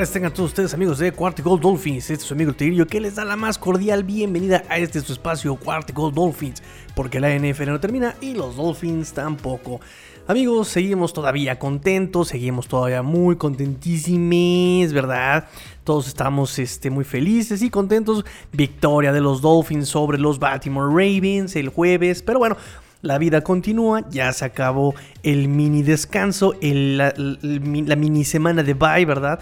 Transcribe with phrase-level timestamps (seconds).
[0.00, 2.04] Tardes, tengan todos ustedes amigos de Cuarto Dolphins.
[2.04, 5.12] Este es su amigo Tigrillo que les da la más cordial bienvenida a este su
[5.12, 6.62] espacio Cuarto Dolphins.
[6.94, 9.78] Porque la NFL no termina y los Dolphins tampoco.
[10.26, 15.48] Amigos, seguimos todavía contentos, seguimos todavía muy contentísimos, ¿verdad?
[15.84, 18.24] Todos estamos este, muy felices y contentos.
[18.52, 22.22] Victoria de los Dolphins sobre los Baltimore Ravens el jueves.
[22.22, 22.56] Pero bueno,
[23.02, 28.74] la vida continúa, ya se acabó el mini descanso, la, la- la mini semana de
[28.74, 29.40] bye, ¿verdad?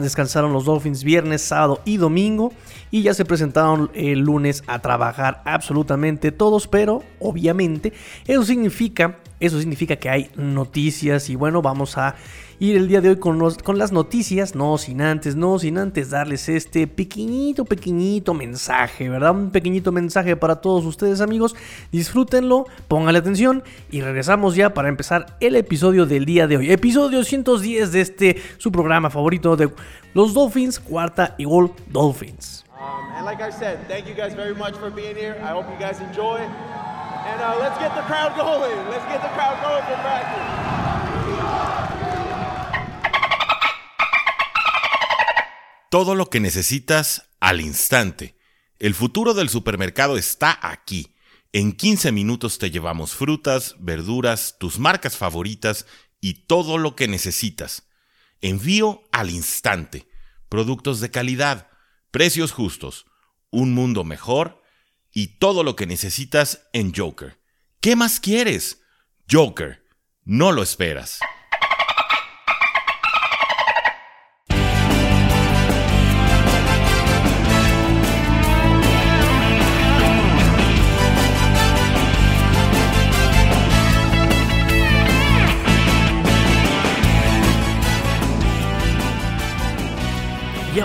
[0.00, 2.52] Descansaron los Dolphins viernes, sábado y domingo
[2.92, 7.92] y ya se presentaron el lunes a trabajar absolutamente todos, pero obviamente
[8.28, 12.14] eso significa, eso significa que hay noticias y bueno, vamos a
[12.58, 15.78] ir el día de hoy con, los- con las noticias, no sin antes, no sin
[15.78, 19.30] antes darles este pequeñito, pequeñito mensaje, ¿verdad?
[19.32, 21.56] Un pequeñito mensaje para todos ustedes amigos.
[21.90, 26.70] Disfrútenlo, pónganle atención y regresamos ya para empezar el episodio del día de hoy.
[26.70, 29.70] Episodio 110 de este, su programa favorito de
[30.12, 32.64] los Dolphins, cuarta y gol Dolphins.
[32.78, 35.36] Um, like I said, thank you guys very much for being here.
[35.42, 36.40] I hope you guys enjoy.
[37.20, 38.36] Crowd
[39.36, 39.90] crowd.
[45.90, 48.36] Todo lo que necesitas al instante.
[48.78, 51.14] El futuro del supermercado está aquí.
[51.52, 55.86] En 15 minutos te llevamos frutas, verduras, tus marcas favoritas
[56.20, 57.82] y todo lo que necesitas.
[58.40, 60.08] Envío al instante.
[60.48, 61.68] Productos de calidad,
[62.10, 63.04] precios justos,
[63.50, 64.59] un mundo mejor
[65.12, 67.38] y todo lo que necesitas en Joker.
[67.80, 68.82] ¿Qué más quieres?
[69.30, 69.84] Joker.
[70.24, 71.20] No lo esperas.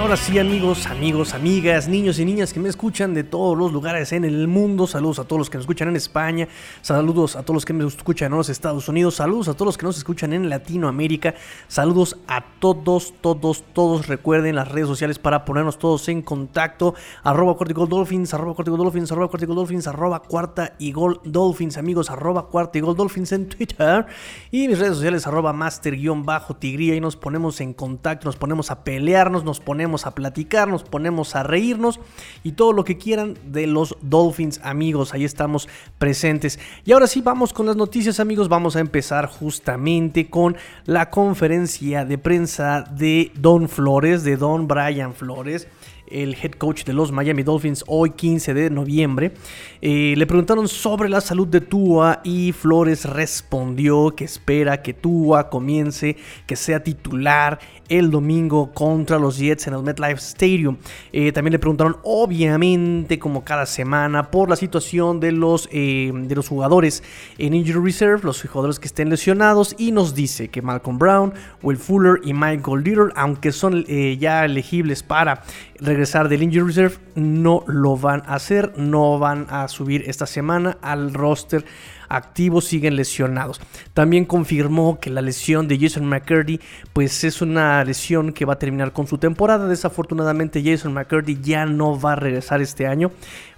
[0.05, 4.11] Ahora sí, amigos, amigos, amigas, niños y niñas que me escuchan de todos los lugares
[4.11, 4.85] en el mundo.
[4.85, 6.47] Saludos a todos los que nos escuchan en España.
[6.83, 9.15] Saludos a todos los que me escuchan en los Estados Unidos.
[9.15, 11.33] Saludos a todos los que nos escuchan en Latinoamérica.
[11.67, 14.05] Saludos a todos, todos, todos.
[14.05, 16.93] Recuerden las redes sociales para ponernos todos en contacto.
[17.23, 22.11] Arroba Gol Dolphins, arroba Gol Dolphins, arroba Gol Dolphins, arroba Cuarta y Gol Dolphins, amigos,
[22.11, 24.05] arroba Cuarta y Gol Dolphins en Twitter.
[24.51, 26.93] Y mis redes sociales, arroba Master-Tigría.
[26.93, 31.35] Y nos ponemos en contacto, nos ponemos a pelearnos, nos ponemos a platicar, nos ponemos
[31.35, 31.99] a reírnos
[32.43, 35.13] y todo lo que quieran de los Dolphins, amigos.
[35.13, 36.59] Ahí estamos presentes.
[36.83, 38.49] Y ahora sí, vamos con las noticias, amigos.
[38.49, 45.13] Vamos a empezar justamente con la conferencia de prensa de Don Flores, de Don Brian
[45.13, 45.67] Flores
[46.09, 49.33] el head coach de los Miami Dolphins hoy 15 de noviembre.
[49.81, 55.49] Eh, le preguntaron sobre la salud de Tua y Flores respondió que espera que Tua
[55.49, 60.77] comience, que sea titular el domingo contra los Jets en el MetLife Stadium.
[61.11, 66.35] Eh, también le preguntaron, obviamente, como cada semana, por la situación de los, eh, de
[66.35, 67.03] los jugadores
[67.37, 71.77] en Injury Reserve, los jugadores que estén lesionados, y nos dice que Malcolm Brown, Will
[71.77, 75.43] Fuller y Michael Little, aunque son ya elegibles para
[75.79, 80.77] regresar del Injury Reserve, no lo van a hacer, no van a subir esta semana
[80.81, 81.65] al roster
[82.09, 83.61] activos siguen lesionados.
[83.93, 86.59] También confirmó que la lesión de Jason McCurdy
[86.93, 89.67] pues es una lesión que va a terminar con su temporada.
[89.67, 93.11] Desafortunadamente Jason McCurdy ya no va a regresar este año.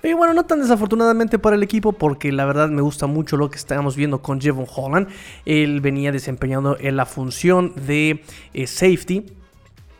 [0.04, 3.50] Y bueno, no tan desafortunadamente para el equipo porque la verdad me gusta mucho lo
[3.50, 5.08] que estamos viendo con Jevon Holland.
[5.46, 8.24] Él venía desempeñando en la función de
[8.54, 9.37] eh, safety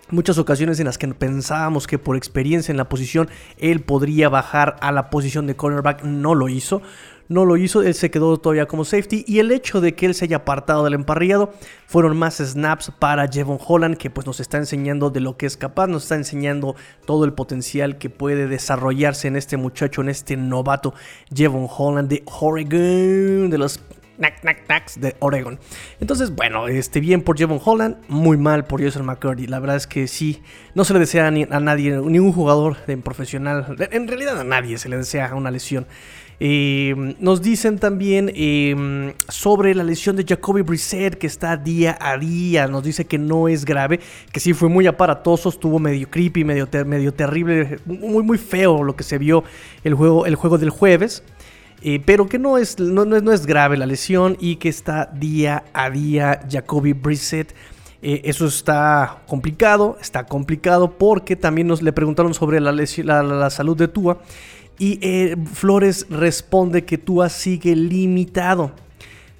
[0.10, 4.76] muchas ocasiones en las que pensábamos que por experiencia en la posición él podría bajar
[4.82, 6.82] a la posición de cornerback, no lo hizo.
[7.30, 10.14] No lo hizo, él se quedó todavía como safety y el hecho de que él
[10.14, 11.52] se haya apartado del emparrillado
[11.86, 15.58] fueron más snaps para Jevon Holland que pues nos está enseñando de lo que es
[15.58, 20.38] capaz, nos está enseñando todo el potencial que puede desarrollarse en este muchacho, en este
[20.38, 20.94] novato
[21.34, 23.82] Jevon Holland de Oregon, de los
[24.18, 25.60] Knack, knack, knacks de Oregon.
[26.00, 29.48] Entonces, bueno, este, bien por Jevon Holland, muy mal por Jason McCurdy.
[29.48, 30.42] La verdad es que sí,
[30.74, 34.78] no se le desea ni a nadie, ningún jugador de profesional, en realidad a nadie
[34.78, 35.86] se le desea una lesión.
[36.40, 42.18] Eh, nos dicen también eh, sobre la lesión de Jacoby Brissett que está día a
[42.18, 42.68] día.
[42.68, 44.00] Nos dice que no es grave,
[44.32, 48.96] que sí fue muy aparatoso, estuvo medio creepy, medio, medio terrible, muy, muy feo lo
[48.96, 49.44] que se vio
[49.84, 51.24] el juego, el juego del jueves.
[51.82, 55.64] Eh, pero que no es, no, no es grave la lesión y que está día
[55.74, 57.54] a día Jacoby Brissett.
[58.02, 63.76] Eh, eso está complicado, está complicado porque también nos le preguntaron sobre la, la, salud
[63.76, 64.20] de Tua
[64.78, 68.72] y eh, Flores responde que Tua sigue limitado.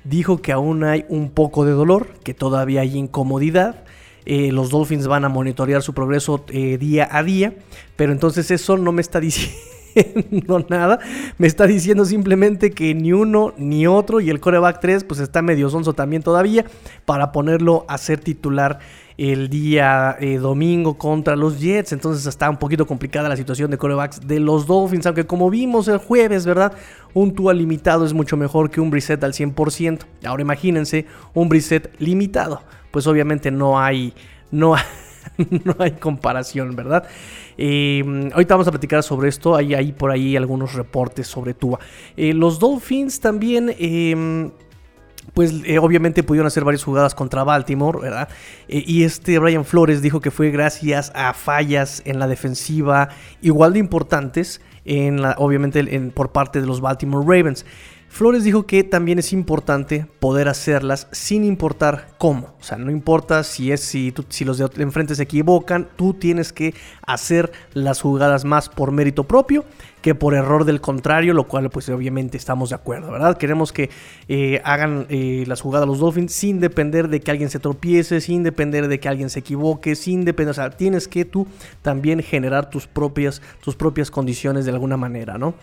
[0.04, 3.84] Dijo que aún hay un poco de dolor, que todavía hay incomodidad.
[4.26, 7.56] Los Dolphins van a monitorear su progreso día a día,
[7.96, 9.58] pero entonces eso no me está diciendo
[10.48, 11.00] no nada.
[11.38, 15.42] Me está diciendo simplemente que ni uno ni otro y el coreback 3 pues está
[15.42, 16.66] medio sonso también todavía
[17.06, 18.80] para ponerlo a ser titular
[19.18, 21.92] el día eh, domingo contra los Jets.
[21.92, 25.06] Entonces está un poquito complicada la situación de corebacks de los Dolphins.
[25.08, 26.74] Aunque como vimos el jueves, ¿verdad?
[27.14, 30.00] Un Tua limitado es mucho mejor que un Brissett al 100%.
[30.26, 32.62] Ahora imagínense un Brissett limitado.
[32.92, 34.14] Pues obviamente no hay...
[34.50, 34.84] No hay
[35.64, 37.08] no hay comparación, ¿verdad?
[37.58, 39.56] Eh, ahorita vamos a platicar sobre esto.
[39.56, 41.80] Hay, por ahí algunos reportes sobre Tua.
[42.16, 43.74] Eh, los Dolphins también.
[43.78, 44.52] Em,
[45.34, 48.30] pues eh, obviamente pudieron hacer varias jugadas contra Baltimore, ¿verdad?
[48.68, 53.10] y este Brian Flores dijo que fue gracias a fallas en la defensiva
[53.42, 57.66] igual de importantes, en obviamente por parte de los Baltimore Ravens.
[58.10, 62.56] Flores dijo que también es importante poder hacerlas sin importar cómo.
[62.60, 64.14] O sea, no importa si es si,
[64.44, 66.74] los de enfrente se equivocan, tú tienes que
[67.06, 69.66] hacer las jugadas más por mérito propio
[70.02, 73.38] que por error del contrario, lo cual pues obviamente estamos de acuerdo, ¿verdad?
[73.38, 73.90] Queremos que
[74.28, 78.44] eh, hagan eh, las jugadas los Dolphins sin depender de que alguien se tropiece, sin
[78.44, 81.48] depender de que alguien se equivoque, sin depender, o sea, tienes que tú
[81.82, 85.56] también generar tus propias, tus propias condiciones de alguna manera, ¿no?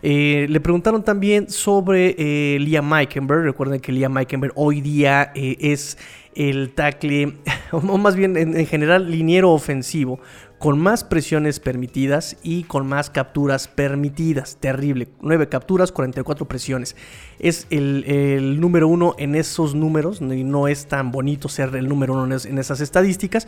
[0.00, 2.14] Eh, le preguntaron también sobre
[2.60, 3.42] Liam Meikenberg.
[3.42, 5.98] Recuerden que Liam Meikenberg hoy día es
[6.36, 7.34] el tackle,
[7.72, 10.20] o más bien en, en general, liniero ofensivo
[10.58, 14.56] con más presiones permitidas y con más capturas permitidas.
[14.56, 15.08] Terrible.
[15.20, 16.96] 9 capturas, 44 presiones.
[17.38, 22.14] Es el, número uno en esos números y no es tan bonito ser el número
[22.14, 23.46] uno en, esas estadísticas.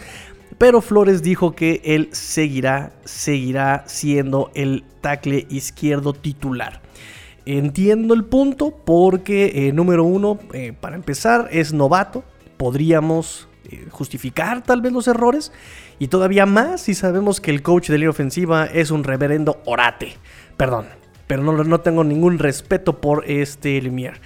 [0.56, 6.80] Pero Flores dijo que él seguirá, seguirá siendo el tackle izquierdo titular.
[7.44, 12.22] Entiendo el punto porque eh, número uno, eh, para empezar, es novato.
[12.56, 15.52] Podríamos eh, justificar tal vez los errores.
[16.00, 20.14] Y todavía más si sabemos que el coach de línea ofensiva es un reverendo orate.
[20.56, 20.86] Perdón,
[21.26, 24.18] pero no, no tengo ningún respeto por este Lumière.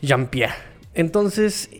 [0.00, 0.54] Jean-Pierre.
[0.94, 1.70] Entonces,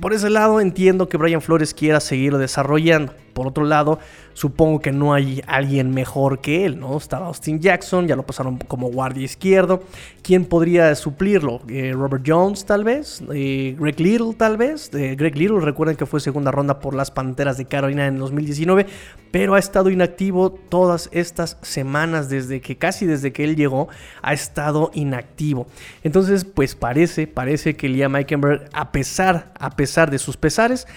[0.00, 3.14] por ese lado entiendo que Brian Flores quiera seguirlo desarrollando.
[3.38, 4.00] Por otro lado,
[4.34, 6.96] supongo que no hay alguien mejor que él, ¿no?
[6.96, 9.84] Estaba Austin Jackson, ya lo pasaron como guardia izquierdo.
[10.22, 11.60] ¿Quién podría suplirlo?
[11.68, 13.22] Eh, Robert Jones, tal vez.
[13.32, 14.92] Eh, Greg Little, tal vez.
[14.92, 18.86] Eh, Greg Little, recuerden que fue segunda ronda por las Panteras de Carolina en 2019,
[19.30, 23.86] pero ha estado inactivo todas estas semanas desde que, casi desde que él llegó,
[24.20, 25.68] ha estado inactivo.
[26.02, 30.88] Entonces, pues parece, parece que Liam Eikenberg, a pesar, a pesar de sus pesares,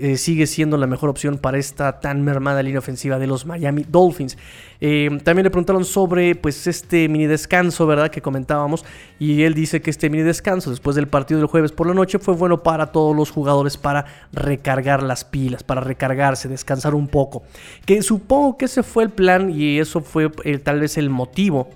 [0.00, 3.84] eh, sigue siendo la mejor opción para esta tan mermada línea ofensiva de los Miami
[3.88, 4.38] Dolphins.
[4.80, 8.10] Eh, también le preguntaron sobre pues este mini descanso, ¿verdad?
[8.10, 8.84] Que comentábamos.
[9.18, 12.18] Y él dice que este mini descanso después del partido del jueves por la noche
[12.18, 17.42] fue bueno para todos los jugadores para recargar las pilas, para recargarse, descansar un poco.
[17.84, 21.68] Que supongo que ese fue el plan y eso fue eh, tal vez el motivo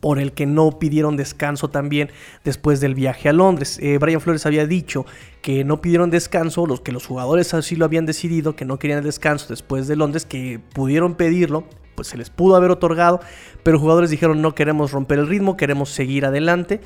[0.00, 2.10] por el que no pidieron descanso también
[2.44, 3.78] después del viaje a Londres.
[3.82, 5.06] Eh, Brian Flores había dicho
[5.42, 9.02] que no pidieron descanso, los que los jugadores así lo habían decidido, que no querían
[9.02, 11.64] descanso después de Londres, que pudieron pedirlo,
[11.94, 13.20] pues se les pudo haber otorgado,
[13.62, 16.80] pero los jugadores dijeron no queremos romper el ritmo, queremos seguir adelante.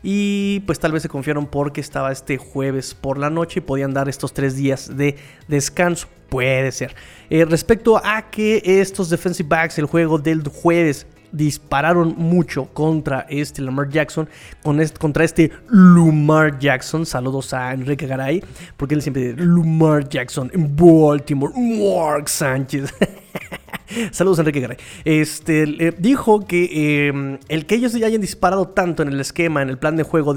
[0.00, 3.92] Y pues tal vez se confiaron porque estaba este jueves por la noche y podían
[3.94, 5.16] dar estos tres días de
[5.48, 6.06] descanso.
[6.28, 6.94] Puede ser.
[7.30, 13.62] Eh, respecto a que estos defensive backs, el juego del jueves dispararon mucho contra este
[13.62, 14.28] Lamar Jackson,
[14.62, 17.06] con contra este Lumar Jackson.
[17.06, 18.42] Saludos a Enrique Garay,
[18.76, 22.92] porque él siempre dice Lumar Jackson en Baltimore, Mark Sánchez.
[24.10, 24.76] Saludos Enrique Garay.
[25.04, 29.70] Este, dijo que em, el que ellos ya hayan disparado tanto en el esquema, en
[29.70, 30.34] el plan de juego,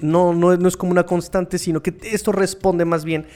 [0.00, 3.26] no, no, es como una constante, sino que esto responde más bien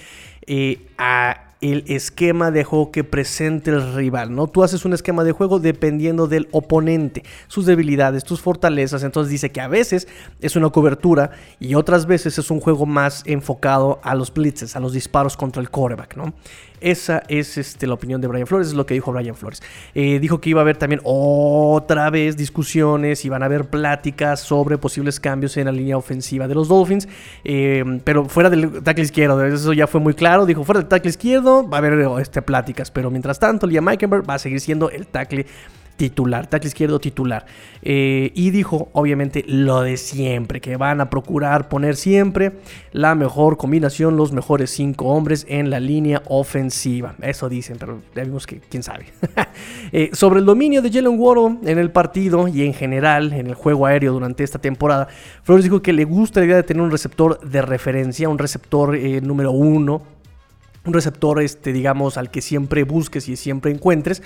[0.46, 4.46] eh, a el esquema de juego que presente el rival, ¿no?
[4.46, 9.50] Tú haces un esquema de juego dependiendo del oponente, sus debilidades, tus fortalezas, entonces dice
[9.50, 10.06] que a veces
[10.40, 14.80] es una cobertura y otras veces es un juego más enfocado a los blitzes, a
[14.80, 16.34] los disparos contra el quarterback, ¿no?
[16.80, 19.62] Esa es este, la opinión de Brian Flores, es lo que dijo Brian Flores.
[19.94, 24.78] Eh, dijo que iba a haber también otra vez discusiones, iban a haber pláticas sobre
[24.78, 27.08] posibles cambios en la línea ofensiva de los Dolphins,
[27.44, 31.10] eh, pero fuera del tackle izquierdo, eso ya fue muy claro, dijo fuera del tackle
[31.10, 34.90] izquierdo va a haber este, pláticas, pero mientras tanto Liam Meikenberg va a seguir siendo
[34.90, 35.46] el tackle
[35.96, 37.46] titular, tackle izquierdo titular.
[37.82, 42.52] Eh, y dijo, obviamente, lo de siempre, que van a procurar poner siempre
[42.92, 47.14] la mejor combinación, los mejores cinco hombres en la línea ofensiva.
[47.22, 49.06] Eso dicen, pero ya vimos que quién sabe.
[49.92, 53.54] Eh, sobre el dominio de Jalen Waddle en el partido y en general en el
[53.54, 55.08] juego aéreo durante esta temporada,
[55.42, 58.96] Flores dijo que le gusta la idea de tener un receptor de referencia, un receptor
[58.96, 60.02] eh, número uno,
[60.86, 64.22] un receptor, este, digamos, al que siempre busques y siempre encuentres,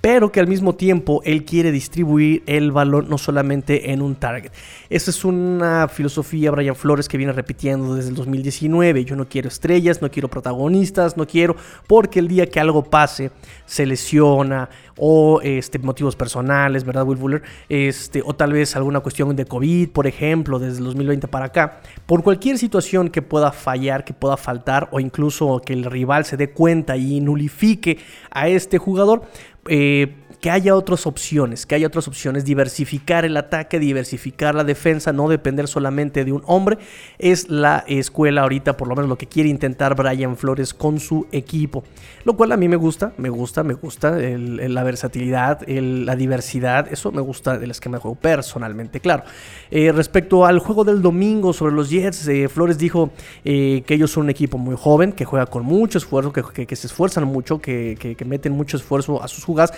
[0.00, 4.52] pero que al mismo tiempo él quiere distribuir el valor no solamente en un target.
[4.90, 9.04] Esa es una filosofía, Brian Flores, que viene repitiendo desde el 2019.
[9.04, 13.30] Yo no quiero estrellas, no quiero protagonistas, no quiero, porque el día que algo pase,
[13.66, 17.42] se lesiona o este, motivos personales, ¿verdad, Will Fuller?
[17.68, 21.80] Este, o tal vez alguna cuestión de COVID, por ejemplo, desde el 2020 para acá.
[22.06, 26.36] Por cualquier situación que pueda fallar, que pueda faltar, o incluso que el rival se
[26.36, 27.98] dé cuenta y nulifique
[28.30, 29.22] a este jugador,
[29.68, 35.12] eh, que haya otras opciones, que haya otras opciones, diversificar el ataque, diversificar la defensa,
[35.12, 36.78] no depender solamente de un hombre,
[37.18, 41.26] es la escuela ahorita, por lo menos lo que quiere intentar Brian Flores con su
[41.32, 41.82] equipo,
[42.24, 47.10] lo cual a mí me gusta, me gusta, me gusta la versatilidad, la diversidad, eso
[47.10, 49.24] me gusta del esquema de juego personalmente, claro.
[49.70, 53.10] Eh, respecto al juego del domingo sobre los Jets, eh, Flores dijo
[53.42, 57.24] que ellos son un equipo muy joven, que juega con mucho esfuerzo, que, se esfuerzan
[57.24, 59.72] mucho, que meten mucho esfuerzo a sus jugadas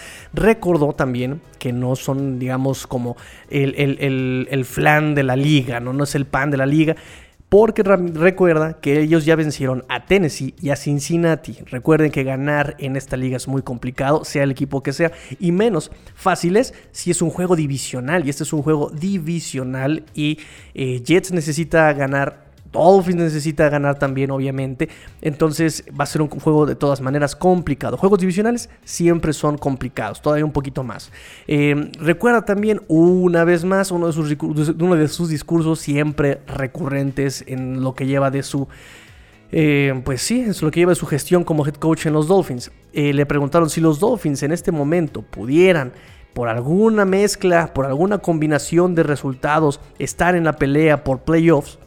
[0.54, 3.16] recordó también que no son, digamos, como
[3.50, 5.92] el, flan de la liga, ¿no?
[5.92, 6.96] no es el pan de la liga.
[7.48, 11.58] Porque recuerda que ellos ya vencieron a Tennessee y a Cincinnati.
[11.66, 15.50] Recuerden que ganar en esta liga es muy complicado, sea el equipo que sea, y
[15.50, 18.24] menos fácil es si es un juego divisional.
[18.24, 20.38] Y este es un juego divisional y
[20.74, 24.88] eh, Jets necesita ganar Dolphins necesita ganar también, obviamente.
[25.22, 27.96] Entonces va a ser un juego de todas maneras complicado.
[27.96, 31.10] Juegos divisionales siempre son complicados, todavía un poquito más.
[31.48, 34.12] Eh, recuerda también, una vez más, uno de,
[35.08, 38.68] sus, discursos siempre recurrentes en lo que lleva de su...
[39.52, 42.28] Eh, pues sí, es lo que lleva de su gestión como head coach en los
[42.28, 42.70] Dolphins.
[42.92, 45.92] Eh, le preguntaron si los Dolphins en este momento pudieran
[46.34, 51.78] por alguna mezcla, por alguna combinación de resultados, estar en la pelea por playoffs,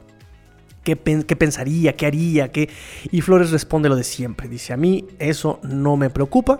[0.83, 1.95] ¿Qué, pensaría?
[1.95, 2.51] ¿Qué haría?
[2.51, 2.69] ¿Qué?
[3.11, 4.49] Y Flores responde lo de siempre.
[4.49, 6.59] Dice, a mí eso no me preocupa.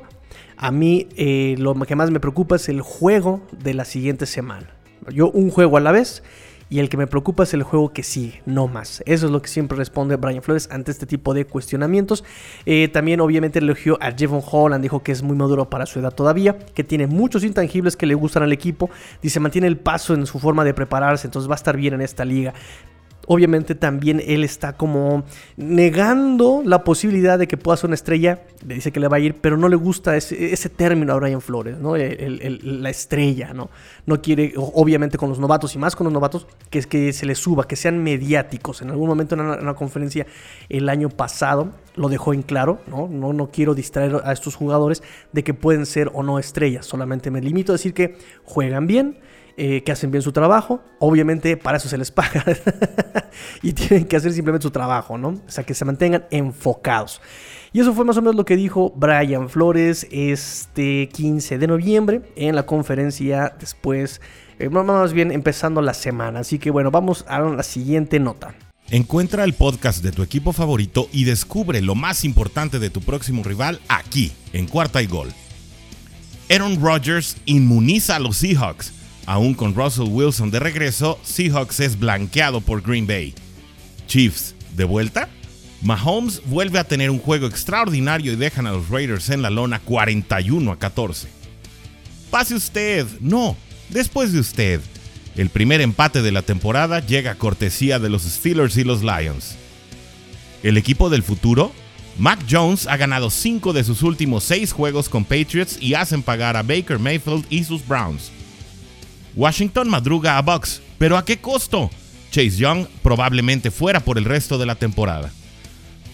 [0.55, 4.69] A mí eh, lo que más me preocupa es el juego de la siguiente semana.
[5.09, 6.23] Yo un juego a la vez
[6.69, 9.03] y el que me preocupa es el juego que sigue, no más.
[9.05, 12.23] Eso es lo que siempre responde Brian Flores ante este tipo de cuestionamientos.
[12.65, 16.13] Eh, también obviamente elogió a Jevon Holland, dijo que es muy maduro para su edad
[16.13, 18.89] todavía, que tiene muchos intangibles que le gustan al equipo,
[19.21, 22.01] dice mantiene el paso en su forma de prepararse, entonces va a estar bien en
[22.01, 22.53] esta liga
[23.27, 25.23] obviamente también él está como
[25.55, 28.41] negando la posibilidad de que pueda ser una estrella.
[28.65, 31.41] Le dice que le va a ir, pero no le gusta ese, término a Brian
[31.41, 31.95] Flores, ¿no?
[31.95, 33.69] la estrella, ¿no?
[34.05, 37.25] No quiere, obviamente con los novatos y más con los novatos, que es que se
[37.25, 38.81] les suba, que sean mediáticos.
[38.81, 40.25] En algún momento en una, conferencia
[40.69, 43.07] el año pasado lo dejó en claro, ¿no?
[43.07, 43.33] ¿no?
[43.33, 46.85] No quiero distraer a estos jugadores de que pueden ser o no estrellas.
[46.85, 49.17] Solamente me limito a decir que juegan bien
[49.55, 50.81] eh, que hacen bien su trabajo.
[50.99, 52.43] Obviamente para eso se les paga.
[53.61, 55.29] y tienen que hacer simplemente su trabajo, ¿no?
[55.29, 57.21] O sea, que se mantengan enfocados.
[57.71, 62.21] Y eso fue más o menos lo que dijo Brian Flores este 15 de noviembre
[62.35, 64.21] en la conferencia después,
[64.59, 66.39] eh, más bien empezando la semana.
[66.39, 68.55] Así que bueno, vamos a la siguiente nota.
[68.89, 73.43] Encuentra el podcast de tu equipo favorito y descubre lo más importante de tu próximo
[73.43, 75.33] rival aquí, en Cuarta y Gol.
[76.49, 78.93] Aaron Rodgers inmuniza a los Seahawks
[79.25, 83.33] Aún con Russell Wilson de regreso, Seahawks es blanqueado por Green Bay.
[84.07, 85.29] Chiefs, ¿de vuelta?
[85.81, 89.79] Mahomes vuelve a tener un juego extraordinario y dejan a los Raiders en la lona
[89.79, 91.27] 41 a 14.
[92.29, 93.55] Pase usted, no,
[93.89, 94.81] después de usted.
[95.35, 99.55] El primer empate de la temporada llega a cortesía de los Steelers y los Lions.
[100.63, 101.71] El equipo del futuro,
[102.17, 106.55] Mac Jones ha ganado 5 de sus últimos 6 juegos con Patriots y hacen pagar
[106.55, 108.31] a Baker Mayfield y sus Browns.
[109.35, 111.89] Washington madruga a Bucks, pero ¿a qué costo?
[112.31, 115.31] Chase Young probablemente fuera por el resto de la temporada.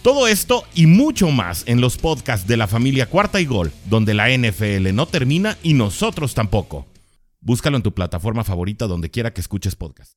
[0.02, 4.14] Todo esto y mucho más en los podcasts de la familia Cuarta y Gol, donde
[4.14, 6.88] la NFL no termina y nosotros tampoco.
[7.42, 10.14] Búscalo en tu plataforma favorita donde quiera que escuches podcast.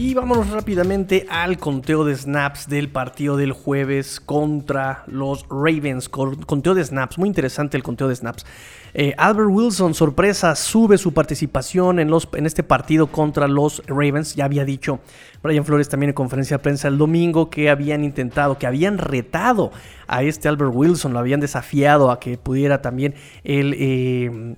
[0.00, 6.08] Y vámonos rápidamente al conteo de snaps del partido del jueves contra los Ravens.
[6.08, 8.46] Conteo de snaps, muy interesante el conteo de snaps.
[8.94, 14.36] Eh, Albert Wilson, sorpresa, sube su participación en, los, en este partido contra los Ravens.
[14.36, 15.00] Ya había dicho
[15.42, 19.72] Brian Flores también en conferencia de prensa el domingo que habían intentado, que habían retado
[20.06, 24.56] a este Albert Wilson, lo habían desafiado a que pudiera también el...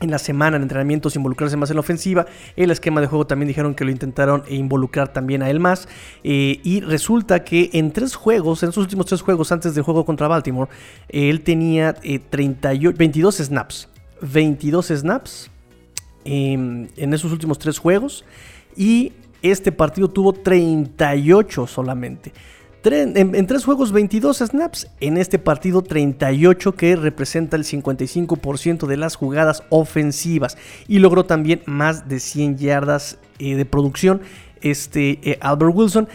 [0.00, 2.26] en la semana en entrenamientos involucrarse más en la ofensiva.
[2.56, 5.88] El esquema de juego también dijeron que lo intentaron involucrar también a él más.
[6.24, 10.04] Eh, y resulta que en tres juegos, en sus últimos tres juegos antes del juego
[10.04, 10.70] contra Baltimore,
[11.08, 13.88] él tenía 22 eh, snaps.
[14.22, 15.50] 22 snaps
[16.24, 18.24] em, en esos últimos tres juegos.
[18.76, 22.32] Y este partido tuvo 38 solamente.
[22.82, 29.16] En, tres juegos 22 snaps, en este partido 38 que representa el 55% de las
[29.16, 30.56] jugadas ofensivas
[30.88, 34.22] y logró también más de 100 yardas eh, de producción
[34.62, 36.08] este eh, Albert Wilson.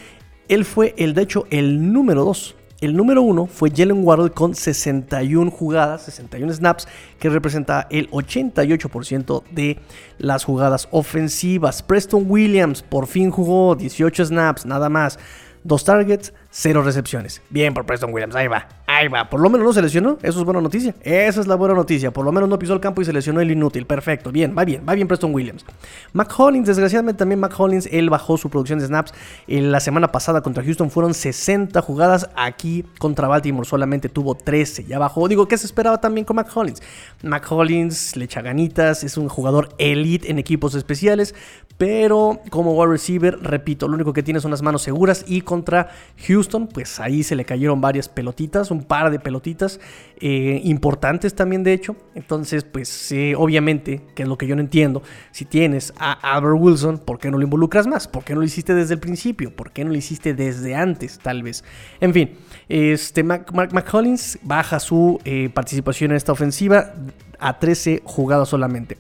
[0.48, 2.56] Él fue el de hecho el número 2.
[2.82, 6.88] El número 1 fue Jalen Waddle con 61 jugadas, 61 snaps,
[7.20, 9.80] que representa el 88% de
[10.18, 11.84] las jugadas ofensivas.
[11.84, 15.20] Preston Williams por fin jugó 18 snaps, nada más.
[15.64, 17.42] Dos targets, cero recepciones.
[17.50, 19.30] Bien por Preston Williams, ahí va, ahí va.
[19.30, 20.96] Por lo menos no se lesionó, eso es buena noticia.
[21.02, 22.12] Esa es la buena noticia.
[22.12, 23.86] Por lo menos no pisó el campo y se lesionó el inútil.
[23.86, 25.66] Perfecto, bien, va bien, va bien Preston Williams.
[26.14, 29.14] Mac Hollins, desgraciadamente también Mac Hollins, él bajó su producción de snaps.
[29.48, 32.30] En la semana pasada contra Houston fueron 60 jugadas.
[32.38, 34.86] Aquí contra Baltimore solamente tuvo 13.
[34.86, 35.28] Ya bajó.
[35.28, 36.82] Digo, ¿qué se esperaba también con Mac Hollins?
[37.22, 41.36] Mac Hollins le echa ganitas, es un jugador elite en equipos especiales.
[41.78, 45.26] Pero como wide receiver, repito, lo único que tiene son las manos seguras.
[45.28, 45.90] Y contra
[46.26, 49.80] Houston, pues ahí se le cayeron varias pelotitas, un par de pelotitas
[50.20, 51.96] eh, importantes también, de hecho.
[52.16, 56.98] Entonces, pues obviamente, que es lo que yo no entiendo, si tienes a Albert Wilson,
[57.00, 58.08] ¿por qué no lo involucras más?
[58.08, 59.56] ¿Por qué no lo hiciste desde el principio?
[59.56, 61.64] ¿Por qué no lo hiciste desde antes, tal vez?
[62.00, 62.32] En fin,
[62.70, 66.94] este Mac, McCollins baja su eh, participación en esta ofensiva
[67.40, 68.98] a 13 jugadas solamente.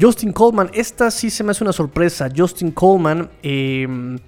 [0.00, 2.28] Justin Coleman, esta sí se me hace una sorpresa.
[2.34, 4.18] Justin Coleman em,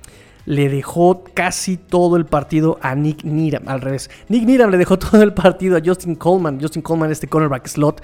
[0.46, 4.10] le dejó casi todo el partido a Nick Needham, al revés.
[4.28, 6.60] Nick Needham le dejó todo el partido a Justin Coleman.
[6.60, 8.02] Justin Coleman, este cornerback slot,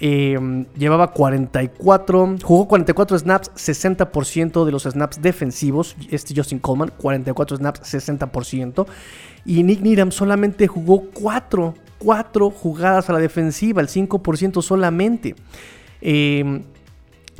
[0.00, 5.96] em, llevaba 44, jugó 44 snaps, 60% de los snaps defensivos.
[6.10, 8.86] Este Justin Coleman, 44 snaps, 60%.
[9.44, 15.34] Y Nick Needham solamente jugó 4, 4 jugadas a la defensiva, el 5% solamente.
[16.00, 16.62] Eh,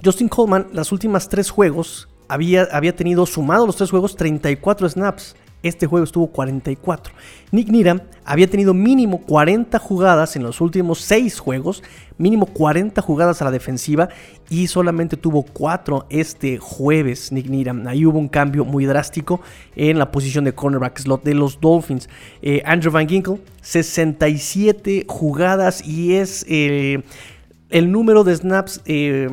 [0.05, 5.37] Justin Coleman, las últimas tres juegos, había, había tenido sumado los tres juegos 34 snaps.
[5.63, 7.15] Este juego estuvo 44.
[7.53, 11.85] Nick Needham había tenido mínimo 40 jugadas en los últimos 6 juegos,
[12.19, 14.09] mínimo 40 jugadas a la defensiva
[14.49, 17.87] y solamente tuvo 4 este jueves Nick Needham.
[17.87, 19.41] Ahí hubo un cambio muy drástico
[19.77, 22.09] en la posición de cornerback slot de los Dolphins.
[22.41, 27.05] Eh, Andrew Van Ginkle, 67 jugadas y es eh,
[27.69, 29.29] el número de snaps eh,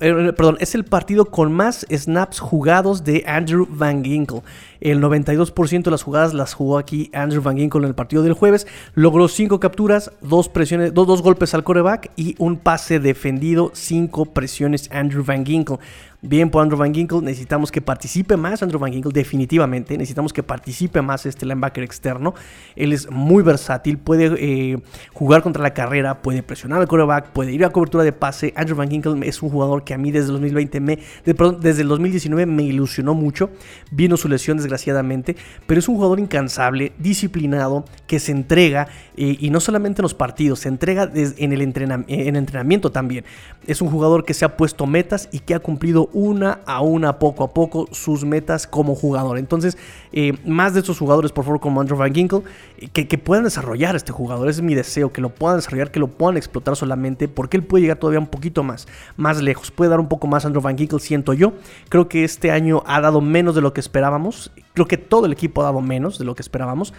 [0.00, 4.42] eh, perdón, es el partido con más snaps jugados de Andrew Van Ginkle.
[4.80, 8.32] El 92% de las jugadas las jugó aquí Andrew Van Ginkle en el partido del
[8.32, 8.66] jueves.
[8.94, 14.90] Logró 5 capturas, 2 presiones, dos, golpes al coreback y un pase defendido, 5 presiones
[14.90, 15.78] Andrew Van Ginkle.
[16.22, 19.96] Bien por Andrew Van Ginkle, necesitamos que participe más Andrew Van Ginkle, definitivamente.
[19.96, 22.34] Necesitamos que participe más este linebacker externo.
[22.76, 24.78] Él es muy versátil, puede eh,
[25.14, 28.52] jugar contra la carrera, puede presionar al quarterback, puede ir a cobertura de pase.
[28.54, 31.88] Andrew Van Ginkle es un jugador que a mí desde el 2020 me, desde el
[31.88, 33.48] 2019 me ilusionó mucho.
[33.90, 39.48] Vino su lesión desgraciadamente, pero es un jugador incansable, disciplinado, que se entrega eh, y
[39.48, 43.24] no solamente en los partidos, se entrega en el en entrenamiento también.
[43.66, 47.18] Es un jugador que se ha puesto metas y que ha cumplido una a una,
[47.18, 49.38] poco a poco, sus metas como jugador.
[49.38, 49.76] Entonces,
[50.12, 52.42] eh, más de estos jugadores, por favor, como Andrew Van Ginkle,
[52.78, 54.48] eh, que, puedan desarrollar este jugador.
[54.48, 57.64] Ese es mi deseo, que lo puedan desarrollar, que lo puedan explotar solamente, porque él
[57.64, 59.70] puede llegar todavía un poquito más, más lejos.
[59.70, 61.52] Puede dar un poco más Andrew Van Ginkle, siento yo.
[61.88, 64.52] Creo que este año ha dado menos de lo que esperábamos.
[64.74, 66.92] Creo que todo el equipo ha dado menos de lo que esperábamos.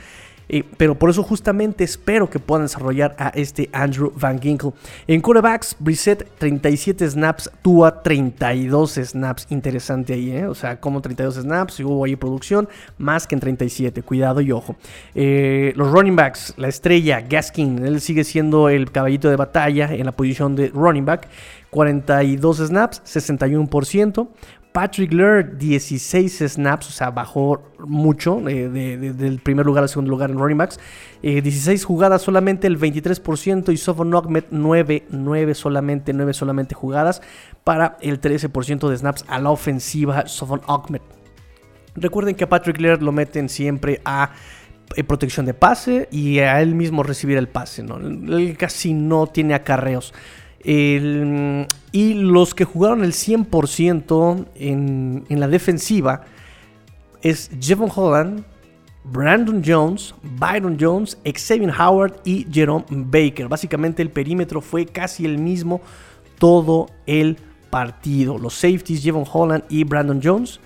[0.77, 4.71] Pero por eso justamente espero que puedan desarrollar a este Andrew Van Ginkle.
[5.07, 9.47] En quarterbacks, Brissett 37 snaps, Tua 32 snaps.
[9.49, 10.47] Interesante ahí, ¿eh?
[10.47, 14.01] O sea, como 32 snaps, y hubo ahí producción, más que en 37.
[14.01, 14.75] Cuidado y ojo.
[15.15, 20.05] Eh, los running backs, la estrella, Gaskin, él sigue siendo el caballito de batalla en
[20.05, 21.27] la posición de running back.
[21.69, 24.27] 42 snaps, 61%.
[24.71, 30.31] Patrick Laird, 16 snaps, o sea, bajó mucho eh, del primer lugar al segundo lugar
[30.31, 30.79] en running backs.
[31.21, 33.73] 16 eh, jugadas solamente, el 23%.
[33.73, 37.21] Y Sofon Ahmed, 9, 9 solamente, 9 solamente jugadas
[37.65, 40.27] para el 13% de snaps a la ofensiva.
[40.27, 41.01] Sofon Ahmed.
[41.95, 44.31] Recuerden que a Patrick Laird lo meten siempre a
[44.95, 47.83] eh, protección de pase y a él mismo recibir el pase.
[47.83, 47.97] ¿no?
[47.97, 50.13] Él casi no tiene acarreos.
[50.63, 56.23] Y los que jugaron el 100% en, en la defensiva
[57.21, 58.43] es Jevon Holland,
[59.03, 63.47] Brandon Jones, Byron Jones, Xavier Howard y Jerome Baker.
[63.47, 65.81] Básicamente el perímetro fue casi el mismo
[66.37, 67.37] todo el
[67.69, 68.37] partido.
[68.37, 70.59] Los safeties, Jevon Holland y Brandon Jones.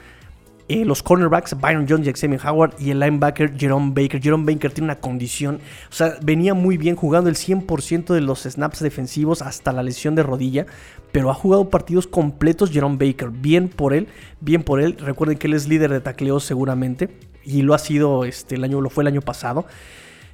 [0.68, 2.76] Eh, los cornerbacks, Byron Jones y Xavier Howard.
[2.80, 4.22] Y el linebacker, Jerome Baker.
[4.22, 5.60] Jerome Baker tiene una condición.
[5.90, 10.16] O sea, venía muy bien jugando el 100% de los snaps defensivos hasta la lesión
[10.16, 10.66] de rodilla.
[11.12, 13.30] Pero ha jugado partidos completos Jerome Baker.
[13.30, 14.08] Bien por él,
[14.42, 14.98] bien por él.
[14.98, 17.10] Recuerden que él es líder de tacleos seguramente
[17.46, 19.66] y lo ha sido este, el año, lo fue el año pasado.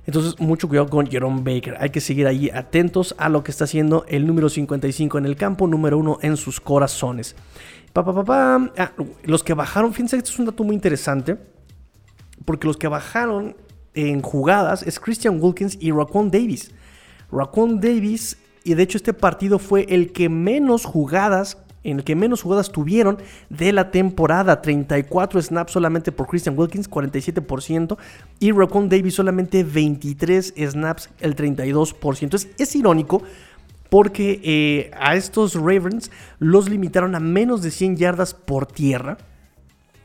[0.08, 1.76] Entonces, mucho cuidado con Jerome Baker.
[1.80, 5.36] Hay que seguir ahí atentos a lo que está haciendo el número 55 en el
[5.36, 7.36] campo, número 1 en sus corazones.
[7.94, 8.92] Ah,
[9.24, 11.38] los que bajaron, fíjense, esto es un dato muy interesante.
[12.46, 13.56] Porque los que bajaron
[13.94, 16.72] en jugadas es Christian Wilkins y Raquan Davis.
[17.32, 22.16] Raquan Davis, y de hecho este partido fue el que menos jugadas en el que
[22.16, 23.18] menos jugadas tuvieron
[23.50, 24.62] de la temporada.
[24.62, 27.98] 34 snaps solamente por Christian Wilkins, 47%.
[28.40, 32.36] Y Raccoon Davis solamente 23 snaps, el 32%.
[32.36, 33.24] Es, es irónico
[33.92, 39.18] porque eh, a estos Ravens los limitaron a menos de 100 yardas por tierra.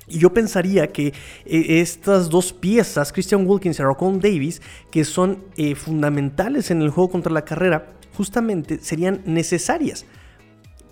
[0.09, 5.45] Y yo pensaría que eh, estas dos piezas, Christian Wilkins y Raccoon Davis, que son
[5.57, 10.05] eh, fundamentales en el juego contra la carrera, justamente serían necesarias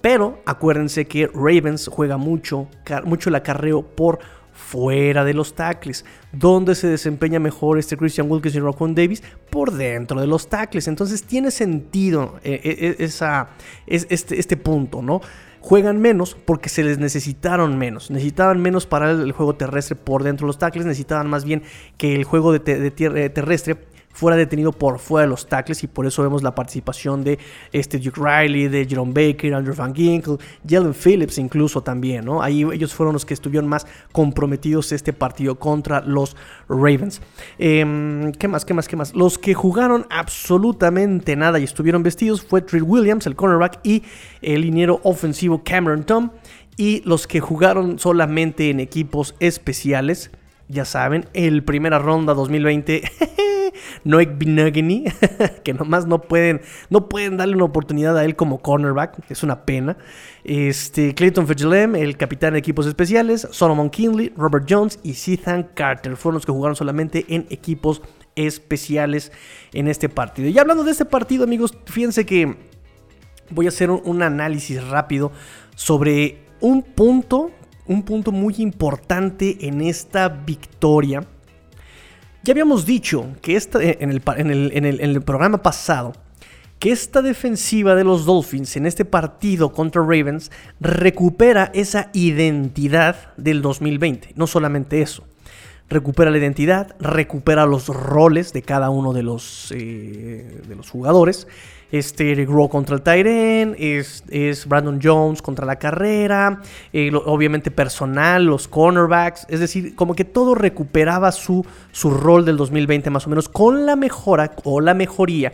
[0.05, 2.69] pero acuérdense que Ravens juega mucho,
[3.07, 4.19] mucho el acarreo por
[4.55, 6.05] fuera de los tackles.
[6.33, 9.23] ¿Dónde se desempeña mejor este Christian Wilkins y Rockwell Davis?
[9.51, 10.89] Por dentro de los tackles.
[10.89, 13.51] Entonces tiene sentido eh, eh, eh, esa,
[13.87, 15.21] este, este punto, ¿no?
[15.61, 18.11] Juegan menos porque se les necesitaron menos.
[18.11, 20.87] Necesitaban menos para el juego terrestre por dentro de los tackles.
[20.87, 21.63] Necesitaban más bien
[21.97, 23.79] que el juego de, de terrestre
[24.15, 27.39] fuera detenido por fuera de los tackles y por eso vemos la participación de
[27.73, 32.41] este Duke Riley, de Jerome Baker, Andrew Van Ginkle, Jalen Phillips incluso también, ¿no?
[32.41, 36.37] Ahí ellos fueron los que estuvieron más comprometidos este partido contra los
[36.69, 37.21] Ravens.
[37.59, 38.65] Em, ¿Qué más?
[38.65, 38.87] ¿Qué más?
[38.87, 39.15] ¿Qué más?
[39.15, 44.05] Los que jugaron absolutamente nada y estuvieron vestidos fue Trill Williams, el cornerback, y
[44.43, 46.31] el liniero ofensivo Cameron Tom.
[46.77, 50.31] Y los que jugaron solamente en equipos especiales,
[50.69, 53.03] ya saben, el primera ronda 2020
[54.05, 55.05] Noek Binagini,
[55.65, 56.61] que nomás no pueden,
[56.91, 59.97] no pueden darle una oportunidad a él como cornerback, es una pena.
[60.45, 66.17] Este, Clayton Fitzgerald, el capitán de equipos especiales, Solomon Kinley, Robert Jones y Ethan Carter
[66.17, 68.03] fueron los que jugaron solamente en equipos
[68.37, 69.33] especiales
[69.73, 70.49] en este partido.
[70.49, 72.57] Y hablando de este partido, amigos, fíjense que
[73.51, 75.33] voy a hacer un análisis rápido
[75.75, 77.51] sobre un punto,
[77.87, 81.27] un punto muy importante en esta victoria
[82.45, 86.13] ya habíamos dicho que esta, eh, en, el, programa pasado
[86.79, 93.63] que esta defensiva de los Dolphins en este partido contra Ravens recupera esa identidad del
[93.63, 94.35] 2020.
[94.37, 95.25] No solamente eso,
[95.89, 101.49] recupera la identidad, recupera los roles de cada uno de los, eh, de los jugadores
[101.93, 106.61] este Eric Rowe contra el Tyren, es, es, Brandon Jones contra la carrera,
[106.93, 112.57] eh, obviamente personal, los cornerbacks, es decir, como que todo recuperaba su, su rol del
[112.57, 115.53] 2020 más o menos con la mejora o la mejoría,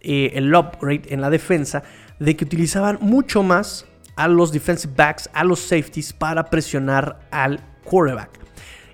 [0.00, 1.82] eh, el upgrade en la defensa,
[2.18, 3.86] de que utilizaban mucho más
[4.16, 8.47] a los defensive backs, a los safeties para presionar al quarterback.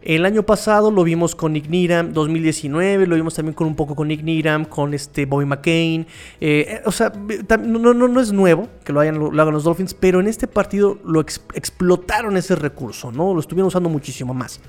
[0.05, 3.97] El año pasado lo vimos con Nick Needham, 2019 lo vimos también con un poco
[3.97, 4.23] con Nick
[4.69, 6.07] con este Bobby McCain.
[6.43, 7.11] Eh, o sea,
[7.59, 10.99] no, no, no, es nuevo que lo, hayan, hagan los Dolphins, pero en este partido
[11.07, 13.33] lo explotaron ese recurso, ¿no?
[13.33, 14.61] Lo estuvieron usando muchísimo más.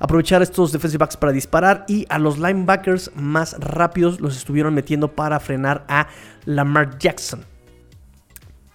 [0.00, 5.12] Aprovechar estos defensive backs para disparar y a los linebackers más rápidos los estuvieron metiendo
[5.12, 6.08] para frenar a
[6.44, 7.51] Lamar Jackson.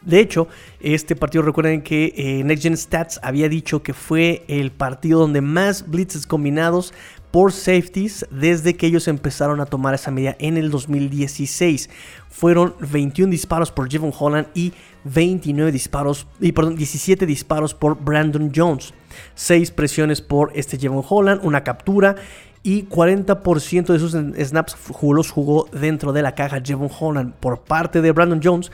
[0.02, 0.48] De hecho,
[0.80, 5.42] este partido recuerden que eh, Next Gen Stats había dicho que fue el partido donde
[5.42, 6.94] más blitzes combinados
[7.32, 11.90] por safeties desde que ellos empezaron a tomar esa medida en el 2016.
[12.30, 18.52] Fueron 21 disparos por Jevon Holland y 29 disparos, y perdón, 17 disparos por Brandon
[18.56, 18.94] Jones.
[19.36, 22.16] 6 presiones por este Jevon Holland, una captura
[22.64, 28.02] y 40% de sus snaps los jugó dentro de la caja Jevon Holland por parte
[28.02, 28.72] de Brandon Jones.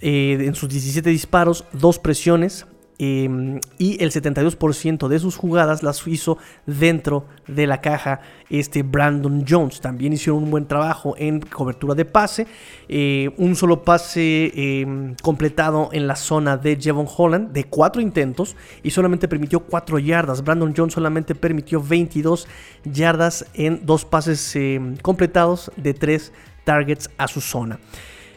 [0.00, 2.66] Eh, en sus 17 disparos, dos presiones,
[2.98, 9.44] em, y el 72% de sus jugadas las hizo dentro de la caja este Brandon
[9.48, 9.80] Jones.
[9.80, 12.46] También hicieron un buen trabajo en cobertura de pase.
[12.88, 18.54] Eh, un solo pase em, completado en la zona de Jevon Holland de cuatro intentos
[18.82, 20.44] y solamente permitió 4 yardas.
[20.44, 22.46] Brandon Jones solamente permitió 22
[22.84, 26.32] yardas en dos pases em, completados de 3
[26.64, 27.78] targets a su zona.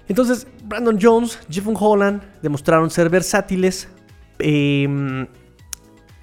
[0.10, 3.90] Entonces, Brandon Jones, Jeffon Holland demostraron ser versátiles.
[4.38, 5.28] Em,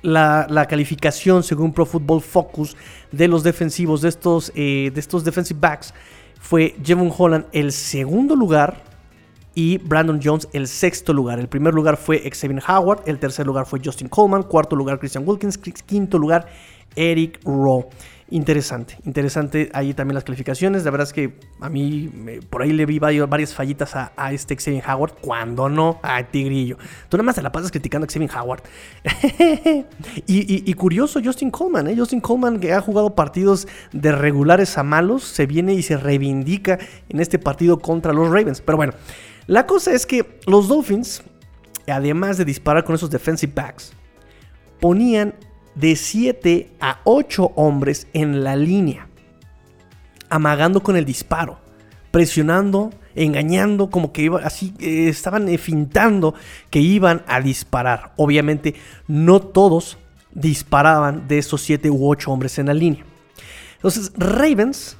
[0.02, 2.76] la, calificación según Pro Football Focus
[3.10, 5.92] de los defensivos de estos, eh, de estos defensive backs
[6.40, 8.84] fue Jevon Holland el segundo lugar
[9.54, 11.40] y Brandon Jones el sexto lugar.
[11.40, 15.26] El primer lugar fue Xavier Howard, el tercer lugar fue Justin Coleman, cuarto lugar Christian
[15.26, 16.46] Wilkins, quinto lugar
[16.94, 17.88] Eric Rowe.
[18.28, 20.84] Interesante, interesante ahí también las calificaciones.
[20.84, 22.10] La verdad es que a mí
[22.50, 26.76] por ahí le vi varias fallitas a, este Xavier Howard, cuando no a Tigrillo.
[27.08, 28.62] Tú nada más te la pasas criticando a Xavier Howard.
[30.26, 31.94] y, curioso, Justin Coleman, ¿eh?
[31.96, 36.80] Justin Coleman que ha jugado partidos de regulares a malos, se viene y se reivindica
[37.08, 38.60] en este partido contra los Ravens.
[38.60, 38.92] Pero bueno,
[39.46, 41.22] la cosa es que los Dolphins,
[41.86, 43.92] además de disparar con esos defensive backs,
[44.80, 45.34] ponían
[45.76, 49.06] de 7 a 8 hombres en la línea,
[50.28, 51.58] amagando con el disparo,
[52.10, 56.34] presionando, engañando, como que iba, así eh, estaban eh, fintando
[56.70, 58.12] que iban a disparar.
[58.16, 58.74] Obviamente,
[59.06, 59.98] no todos
[60.32, 63.04] disparaban de esos 7 u 8 hombres en la línea.
[63.76, 64.96] Entonces, Ravens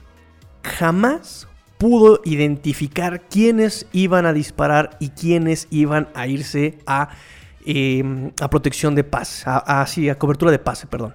[0.63, 7.11] jamás pudo identificar quiénes iban a disparar y quiénes iban a irse a
[7.69, 11.15] Em, a protección de pase, a, a cobertura de pase, perdón.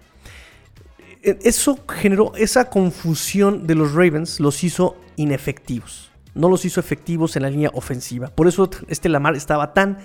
[1.23, 6.11] E, eso generó esa confusión de los Ravens, los hizo inefectivos.
[6.35, 8.27] No los hizo efectivos en la línea ofensiva.
[8.27, 9.99] Por eso este Lamar estaba tan,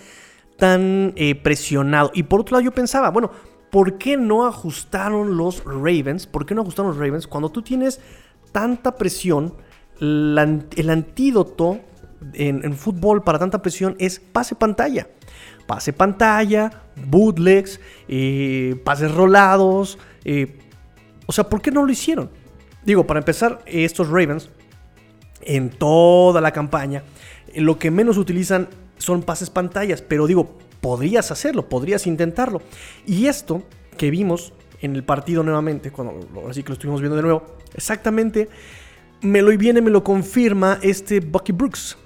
[0.56, 2.12] tan eh, presionado.
[2.14, 3.32] Y por otro lado yo pensaba, bueno,
[3.72, 6.28] ¿por qué no ajustaron los Ravens?
[6.28, 8.00] ¿Por qué no ajustaron los Ravens cuando tú tienes
[8.52, 9.52] tanta presión?
[9.98, 11.80] el antídoto
[12.34, 15.08] en, fútbol para tanta presión es pase pantalla
[15.66, 16.70] pase pantalla,
[17.06, 19.98] bootlegs, eh, pases rolados.
[20.24, 20.58] Eh,
[21.26, 22.30] o sea, ¿por qué no lo hicieron?
[22.84, 24.48] Digo, para empezar, estos Ravens,
[25.42, 27.02] en toda la campaña,
[27.54, 30.02] lo que menos utilizan son pases pantallas.
[30.02, 32.62] Pero digo, podrías hacerlo, podrías intentarlo.
[33.06, 33.62] Y esto
[33.96, 38.48] que vimos en el partido nuevamente, cuando que lo estuvimos viendo de nuevo, exactamente
[39.22, 41.96] me lo viene, me lo confirma este Bucky Brooks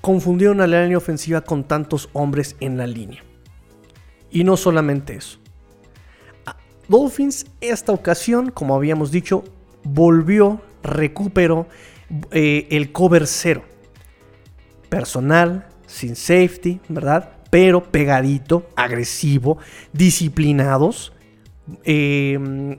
[0.00, 3.22] confundieron a la línea ofensiva con tantos hombres en la línea.
[4.30, 5.38] Y no solamente eso.
[6.88, 9.44] Dolphins esta ocasión, como habíamos dicho,
[9.84, 11.68] volvió, recuperó
[12.32, 13.62] eh, el cover cero.
[14.88, 17.30] Personal, sin safety, ¿verdad?
[17.50, 19.58] Pero pegadito, agresivo,
[19.92, 21.12] disciplinados.
[21.84, 22.78] Eh,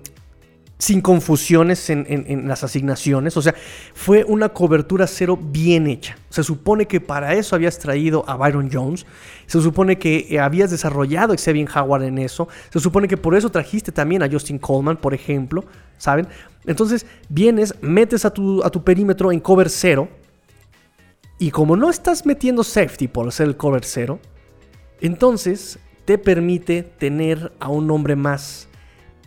[0.82, 3.38] sin confusiones en, las asignaciones.
[3.38, 3.54] O sea,
[3.94, 6.18] fue una cobertura cero bien hecha.
[6.30, 9.06] Se supone que para eso habías traído a Byron Jones.
[9.46, 12.48] Se supone que eh, habías desarrollado a Xavier Howard en eso.
[12.72, 15.66] Se supone que por eso trajiste también a Justin Coleman, por ejemplo.
[16.00, 16.28] ¿Saben?
[16.66, 20.10] Entonces, vienes, metes a tu, a tu perímetro en cover cero.
[21.38, 24.20] Y como no estás metiendo safety por hacer el cover cero,
[25.00, 28.68] entonces te permite tener a un hombre más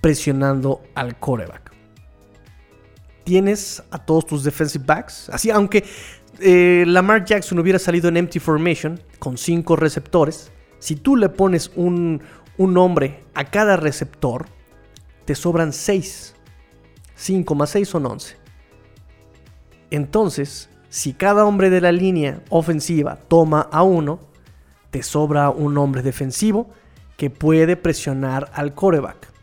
[0.05, 1.73] presionando al coreback.
[3.25, 5.83] Tienes a todos tus defensive backs, así aunque
[6.41, 11.73] eh, Lamar Jackson hubiera salido en empty formation con cinco receptores, si tú le pones
[11.75, 12.21] un,
[12.59, 14.45] un hombre a cada receptor,
[15.25, 16.35] te sobran 6.
[17.17, 18.37] 5 más 6 son 11.
[19.91, 24.21] Entonces, si cada hombre de la línea ofensiva toma a uno,
[24.91, 26.69] te sobra un hombre defensivo
[27.17, 29.34] que puede presionar al coreback.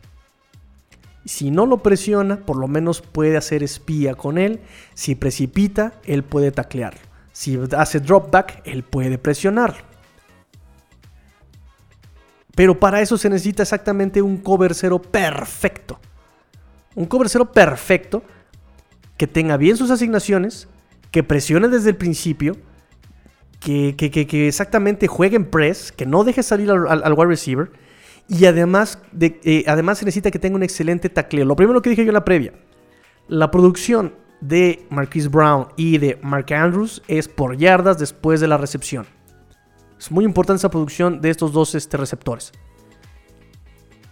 [1.26, 4.62] Si no lo presiona, por lo menos puede hacer espía con él.
[4.94, 6.96] Si precipita, él puede taclear.
[7.32, 9.84] Si hace drop back, él puede presionarlo.
[12.56, 16.00] Pero para eso se necesita exactamente un cover cero perfecto.
[16.96, 18.24] Un cover cero perfecto
[19.16, 20.68] que tenga bien sus asignaciones,
[21.12, 22.58] que presione desde el principio,
[23.60, 23.96] que,
[24.48, 27.72] exactamente juegue en press, que no deje salir al wide receiver
[28.32, 31.44] y además, de, eh, además se necesita que tenga un excelente tacleo.
[31.44, 32.54] Lo primero que dije yo en la previa,
[33.28, 38.56] la producción de Marquise Brown y de Mark Andrews es por yardas después de la
[38.56, 39.06] recepción.
[40.00, 42.54] Es muy importante esa producción de estos dos este, receptores.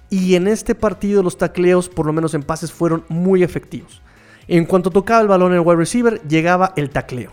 [0.10, 4.01] Y en este partido los tacleos, por lo menos en pases, fueron muy efectivos.
[4.49, 7.32] En cuanto tocaba el balón el wide receiver, llegaba el tacleo.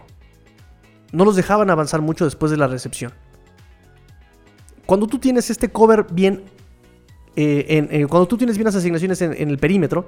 [1.11, 3.13] No los dejaban avanzar mucho después de la recepción.
[4.87, 6.45] cuando tú tienes este cover bien,
[7.37, 10.07] eh, eh, cuando tú tienes bien las asignaciones en, el perímetro,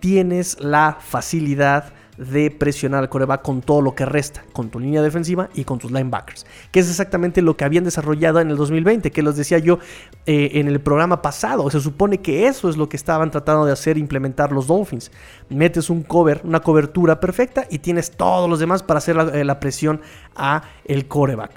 [0.00, 5.00] tienes la facilidad de presionar al coreback con todo lo que resta, con tu línea
[5.00, 9.10] defensiva y con tus linebackers, que es exactamente lo que habían desarrollado en el 2020,
[9.10, 9.78] que los decía yo
[10.26, 11.70] eh, en el programa pasado.
[11.70, 15.10] Se supone que eso es lo que estaban tratando de hacer, implementar los Dolphins.
[15.48, 19.54] Metes un cover, una cobertura perfecta y tienes todos los demás para hacer la, eh,
[19.58, 20.02] presión
[20.36, 21.52] a el coreback.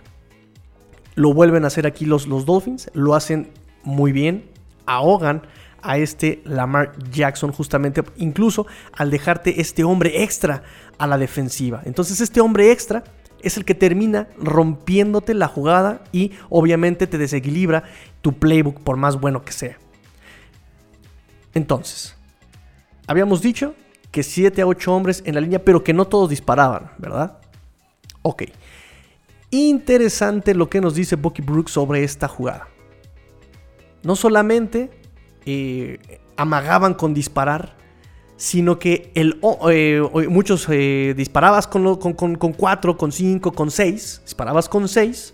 [1.15, 3.51] Lo vuelven a hacer aquí los, los Dolphins, lo hacen
[3.83, 4.45] muy bien,
[4.85, 5.43] ahogan
[5.81, 10.63] a este Lamar Jackson justamente incluso al dejarte este hombre extra
[10.97, 11.81] a la defensiva.
[11.85, 13.03] Entonces este hombre extra
[13.41, 17.83] es el que termina rompiéndote la jugada y obviamente te desequilibra
[18.21, 19.77] tu playbook por más bueno que sea.
[21.53, 22.15] Entonces,
[23.05, 23.75] habíamos dicho
[24.11, 27.37] que 7 a 8 hombres en la línea, pero que no todos disparaban, ¿verdad?
[28.21, 28.43] Ok.
[29.51, 32.69] Interesante lo que nos dice Bucky Brooks sobre esta jugada.
[34.03, 34.89] No solamente
[35.45, 35.99] eh,
[36.37, 37.75] amagaban con disparar,
[38.35, 39.39] sino que el,
[39.69, 45.33] eh, muchos eh, disparabas con, con, con, 4, con 5, con 6, disparabas con 6,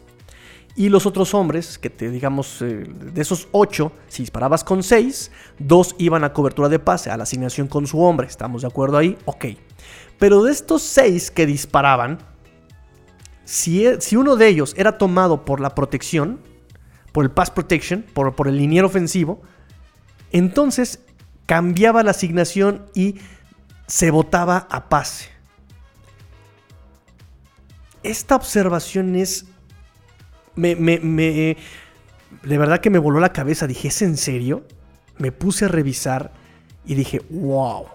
[0.75, 5.95] y los otros hombres, que te digamos, de esos 8, si disparabas con 6, 2
[5.97, 9.17] iban a cobertura de pase, a la asignación con su hombre, ¿estamos de acuerdo ahí?
[9.25, 9.45] Ok.
[10.19, 12.19] Pero de estos 6 que disparaban,
[13.45, 16.39] si, e, si, uno de ellos era tomado por la protección,
[17.11, 19.41] por el pass protection, por, el liniero ofensivo,
[20.31, 20.99] entonces
[21.45, 23.15] cambiaba la asignación y
[23.87, 25.29] se votaba a pase.
[28.03, 29.45] Esta observación es...
[30.55, 33.65] Me, de verdad que me voló la cabeza.
[33.65, 34.65] Dije, ¿es en serio?
[35.17, 36.31] Me puse a revisar
[36.85, 37.85] y dije, wow.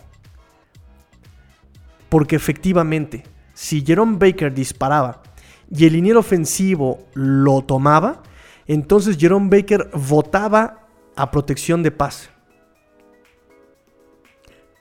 [2.09, 3.24] Porque efectivamente,
[3.55, 5.22] si Jerome Baker disparaba
[5.70, 8.22] y el liniero ofensivo lo tomaba,
[8.66, 12.29] entonces Jerome Baker votaba a protección de pase.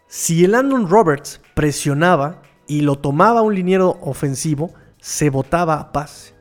[0.07, 6.33] Si el Andon Roberts presionaba y lo tomaba un liniero ofensivo, se votaba a pase.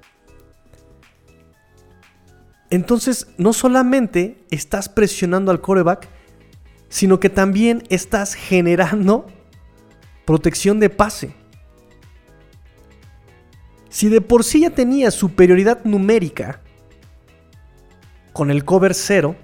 [2.71, 6.09] Entonces, no solamente estás presionando al coreback,
[6.89, 9.27] sino que también estás generando
[10.25, 11.35] protección de pase.
[13.89, 16.63] Si de por sí ya tenía superioridad numérica
[18.33, 19.37] con el cover 0,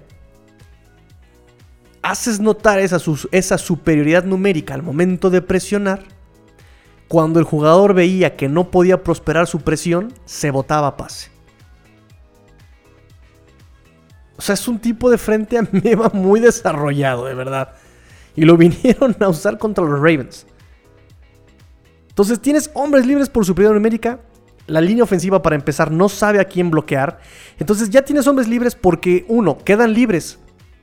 [2.01, 2.97] haces notar esa,
[3.31, 6.03] esa superioridad numérica al momento de presionar,
[7.07, 11.31] cuando el jugador veía que no podía prosperar su presión, se botaba pase.
[14.37, 17.73] O sea, es un tipo de frente a meva muy desarrollado, de verdad.
[18.35, 20.45] Y lo vinieron a usar contra los Ravens.
[22.07, 24.19] Entonces tienes hombres libres por superioridad numérica.
[24.69, 27.19] La línea ofensiva para empezar no sabe a quién bloquear.
[27.57, 30.39] Entonces ya tienes hombres libres porque, uno, quedan libres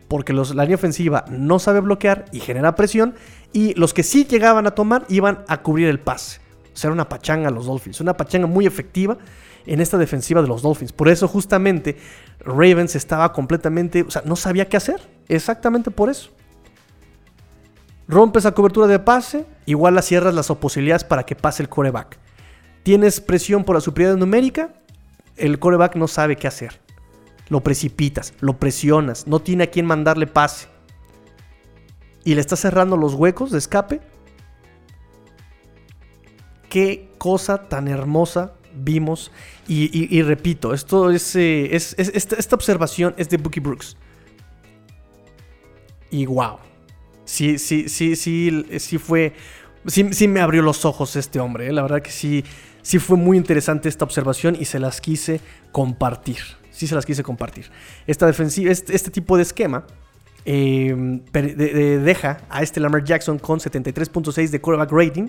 [0.09, 3.15] porque los, la línea ofensiva no sabe bloquear y genera presión,
[3.53, 6.41] y los que sí llegaban a tomar iban a cubrir el pase.
[6.73, 9.17] O sea, era una pachanga los Dolphins, una pachanga muy efectiva
[9.65, 10.93] en esta defensiva de los Dolphins.
[10.93, 11.97] Por eso justamente
[12.41, 16.31] Ravens estaba completamente, o sea, no sabía qué hacer, exactamente por eso.
[18.09, 22.19] Rompes la cobertura de pase, igual la cierras las posibilidades para que pase el coreback.
[22.87, 24.73] Tienes presión por la superioridad numérica,
[25.37, 26.87] el coreback no sabe qué hacer
[27.49, 30.69] lo precipitas, lo presionas, no tiene a quién mandarle pase.
[32.25, 34.01] Y le estás cerrando los huecos de escape.
[36.69, 39.31] Qué cosa tan hermosa vimos.
[39.69, 43.97] Y, repito, esto eh, es, esta, observación es de Bookie Brooks.
[46.11, 46.59] Y wow.
[47.25, 49.35] Sí, sí, sí, sí, sí fue.
[49.87, 51.69] Sí, sí me abrió los ojos este hombre.
[51.69, 51.73] Eh.
[51.73, 52.45] La verdad que sí,
[52.87, 55.41] sí fue muy interesante esta observación y se las quise
[55.73, 56.39] compartir
[56.77, 57.71] sí se las quise compartir.
[58.07, 59.85] Esta defensiva, este, este tipo de esquema
[60.45, 65.29] em, deja a este Lamar Jackson con 73.6 de quarterback rating.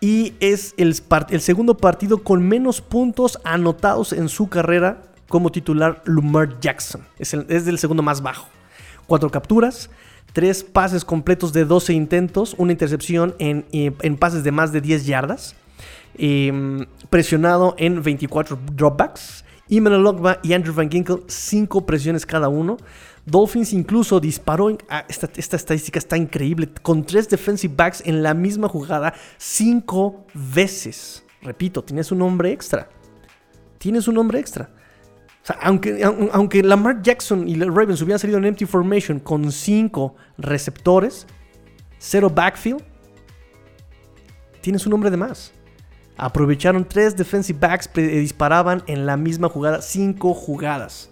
[0.00, 0.94] Y es el,
[1.40, 7.02] segundo partido con menos puntos anotados en su carrera como titular Lamar Jackson.
[7.18, 8.48] Es el, es segundo más bajo.
[9.06, 9.88] Cuatro capturas,
[10.32, 15.06] tres pases completos de 12 intentos, una intercepción en, en pases de más de 10
[15.06, 15.54] yardas.
[16.18, 22.76] Em, presionado en 24 dropbacks Iman Logba y Andrew Van Ginkel, cinco presiones cada uno.
[23.24, 28.68] Dolphins incluso disparó, ah, esta, estadística está increíble, con tres defensive backs en la misma
[28.68, 31.24] jugada cinco veces.
[31.42, 32.88] Repito, tienes un hombre extra.
[33.78, 34.70] Tienes un hombre extra.
[35.60, 41.26] Aunque, aunque Lamar Jackson y Ravens hubieran salido en empty formation con cinco receptores,
[41.98, 42.82] cero backfield,
[44.60, 45.52] tienes un hombre de más.
[46.16, 51.10] Aprovecharon tres defensive backs, que disparaban en la misma jugada, cinco jugadas.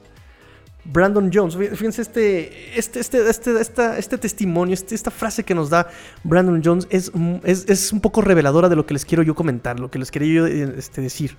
[0.85, 1.57] Brandon Jones.
[1.57, 5.89] Fíjense, este, este, este, este, este testimonio, este, esta frase que nos da
[6.23, 7.11] Brandon Jones es,
[7.43, 10.11] es, es, un poco reveladora de lo que les quiero yo comentar, lo que les
[10.11, 11.37] quería yo este, decir.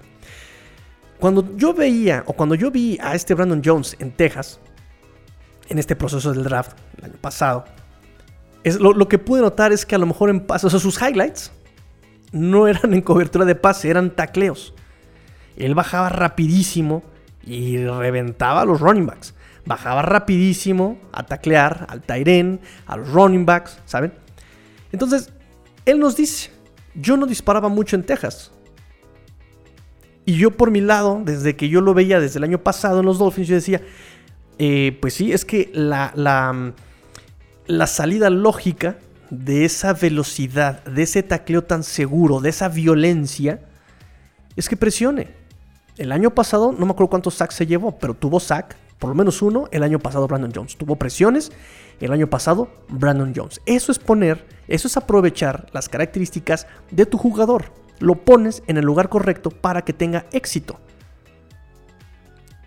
[1.19, 4.59] Cuando yo veía, o cuando yo vi a este Brandon Jones en Texas,
[5.69, 7.65] en este proceso del draft el año pasado,
[8.63, 10.91] es, lo, lo que pude notar es que a lo mejor en pasos, o sea,
[10.91, 11.51] sus highlights
[12.35, 14.73] no eran en cobertura de pase, eran tacleos.
[15.55, 17.01] Él bajaba rapidísimo
[17.45, 19.33] y reventaba a los running backs.
[19.65, 24.13] Bajaba rapidísimo a taclear al Tyren, a los running backs, ¿saben?
[24.91, 25.31] Entonces,
[25.85, 26.51] él nos dice,
[26.93, 28.51] yo no disparaba mucho en Texas.
[30.25, 33.05] Y yo por mi lado, desde que yo lo veía desde el año pasado en
[33.05, 33.81] los Dolphins, yo decía,
[34.59, 36.73] eh, pues sí, es que la, la,
[37.67, 38.97] la salida lógica
[39.29, 43.59] de esa velocidad, de ese tacleo tan seguro, de esa violencia,
[44.55, 45.29] es que presione.
[45.97, 49.15] El año pasado, no me acuerdo cuántos sacks se llevó, pero tuvo sack, por lo
[49.15, 50.77] menos uno, el año pasado Brandon Jones.
[50.77, 51.51] Tuvo presiones,
[51.99, 53.61] el año pasado Brandon Jones.
[53.65, 57.71] Eso es poner, eso es aprovechar las características de tu jugador.
[57.99, 60.79] Lo pones en el lugar correcto para que tenga éxito.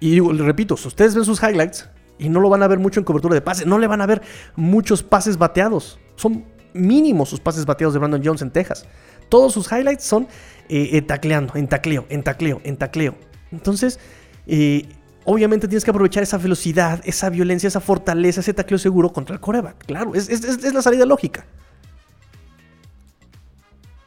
[0.00, 1.88] Y repito, si ustedes ven sus highlights
[2.18, 4.06] y no lo van a ver mucho en cobertura de pases, no le van a
[4.06, 4.22] ver
[4.56, 5.98] muchos pases bateados.
[6.18, 6.44] Son
[6.74, 8.84] mínimos sus pases bateados de Brandon Jones en Texas.
[9.28, 10.24] Todos sus highlights son
[10.68, 13.14] eh, eh, tacleando, en tacleo, en tacleo, en tacleo.
[13.52, 13.98] Entonces,
[14.46, 14.88] eh,
[15.24, 19.40] obviamente tienes que aprovechar esa velocidad, esa violencia, esa fortaleza, ese tacleo seguro contra el
[19.40, 19.86] coreback.
[19.86, 21.46] Claro, es, es, la salida lógica.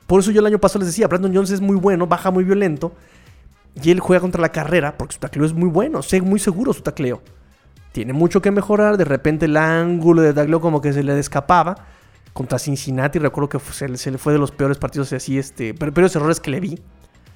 [0.06, 2.44] Por eso yo el año pasado les decía, Brandon Jones es muy bueno, baja muy
[2.44, 2.94] violento.
[3.82, 6.74] Y él juega contra la carrera porque su tacleo es muy bueno, sé muy seguro
[6.74, 7.22] su tacleo.
[7.94, 11.88] Tiene mucho que mejorar, de repente el ángulo de tacleo como que se le escapaba
[12.34, 13.20] contra Cincinnati.
[13.20, 16.60] Recuerdo que se, le fue de los peores partidos así, este, peores errores que le
[16.60, 16.80] vi.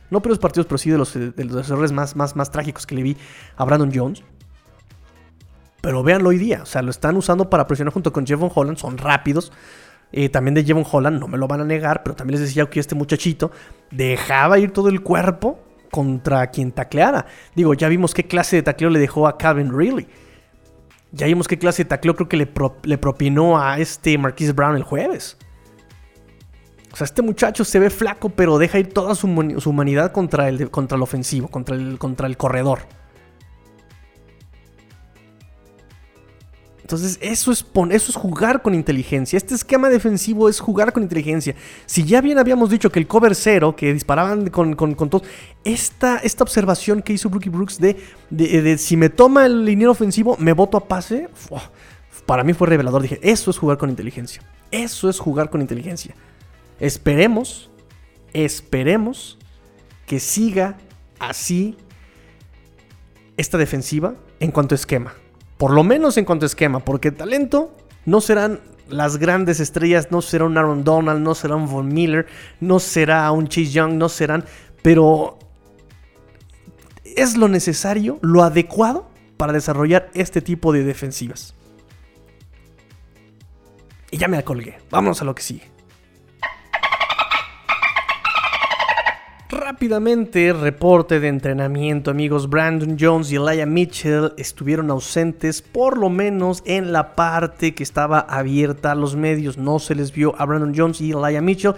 [0.10, 3.18] No peores partidos, pero sí de los, errores más, más, más trágicos que le vi
[3.58, 4.24] a Brandon Jones.
[5.82, 6.62] Pero véanlo hoy día.
[6.64, 8.78] O sea, lo están usando para presionar junto con Jevon Holland.
[8.78, 9.52] Son rápidos.
[10.12, 12.04] Eh, también de Jevon Holland, no me lo van a negar.
[12.04, 13.52] Pero también les decía que este muchachito
[13.92, 15.60] dejaba ir todo el cuerpo
[15.92, 17.26] contra quien tacleara.
[17.56, 20.08] Digo, ya vimos qué clase de tacleo le dejó a Calvin Ridley.
[21.16, 24.84] Ya vimos qué clase de tacleo creo que le, propinó a este Marquise Brown el
[24.84, 25.38] jueves.
[26.92, 30.70] O sea, este muchacho se ve flaco, pero deja ir toda su, humanidad contra el,
[30.70, 32.80] contra el ofensivo, contra el, contra el corredor.
[36.86, 39.38] Entonces, eso es, eso es jugar con inteligencia.
[39.38, 41.56] Este esquema defensivo es jugar con inteligencia.
[41.88, 45.24] Si ya bien habíamos dicho que el cover cero, que disparaban con, con, todos,
[45.64, 47.98] esta, esta observación que hizo Brookie Brooks de,
[48.30, 51.28] de, si me toma el liniero ofensivo, me voto a pase,
[52.28, 53.02] para mí fue revelador.
[53.02, 54.44] Dije, eso es jugar con inteligencia.
[54.70, 56.14] Eso es jugar con inteligencia.
[56.80, 57.72] Esperemos,
[58.32, 59.40] esperemos
[60.06, 60.78] que siga
[61.18, 61.78] así
[63.38, 65.16] esta defensiva en cuanto a esquema.
[65.58, 67.76] Por lo menos en cuanto a esquema, porque talento
[68.06, 72.28] no serán las grandes estrellas, no será un Aaron Donald, no será un Von Miller,
[72.60, 74.46] no será un Chase Young, no serán,
[74.82, 75.40] pero
[77.04, 81.56] es lo necesario, lo adecuado para desarrollar este tipo de defensivas.
[84.12, 84.78] Y ya me colgué.
[84.92, 85.75] Vámonos a lo que sigue.
[89.66, 92.52] Rápidamente, reporte de entrenamiento, amigos.
[92.52, 98.20] Brandon Jones y Elijah Mitchell estuvieron ausentes, por lo menos en la parte que estaba
[98.20, 99.58] abierta a los medios.
[99.58, 101.74] No se les vio a Brandon Jones y Elijah Mitchell.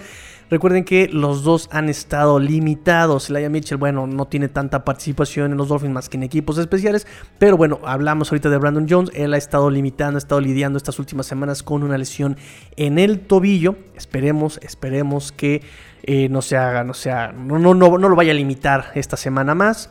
[0.50, 3.30] Recuerden que los dos han estado limitados.
[3.30, 7.08] Elijah Mitchell, bueno, no tiene tanta participación en los Dolphins más que en equipos especiales.
[7.40, 9.12] Pero bueno, hablamos ahorita de Brandon Jones.
[9.14, 12.36] Él ha estado limitando, ha estado lidiando estas últimas semanas con una lesión
[12.76, 13.78] en el tobillo.
[13.96, 15.62] Esperemos, esperemos que
[16.10, 19.18] eh, no se haga, no sea, no, no, no, no lo vaya a limitar esta
[19.18, 19.90] semana más.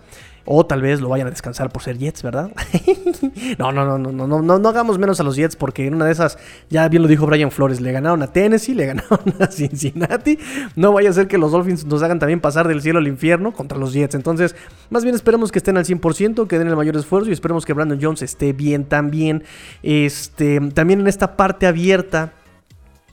[0.48, 2.52] O tal vez lo vayan a descansar por ser Jets, ¿verdad?
[3.58, 5.94] no, no, no, no, no, no, no, no hagamos menos a los Jets porque en
[5.94, 6.38] una de esas,
[6.70, 10.38] ya bien lo dijo Brian Flores, le ganaron a Tennessee, le ganaron a Cincinnati.
[10.76, 13.52] No vaya a ser que los Dolphins nos hagan también pasar del cielo al infierno
[13.52, 14.14] contra los Jets.
[14.14, 14.54] Entonces,
[14.88, 17.72] más bien esperemos que estén al 100%, que den el mayor esfuerzo y esperemos que
[17.72, 19.42] Brandon Jones esté bien también.
[19.82, 22.32] Este, también en esta parte abierta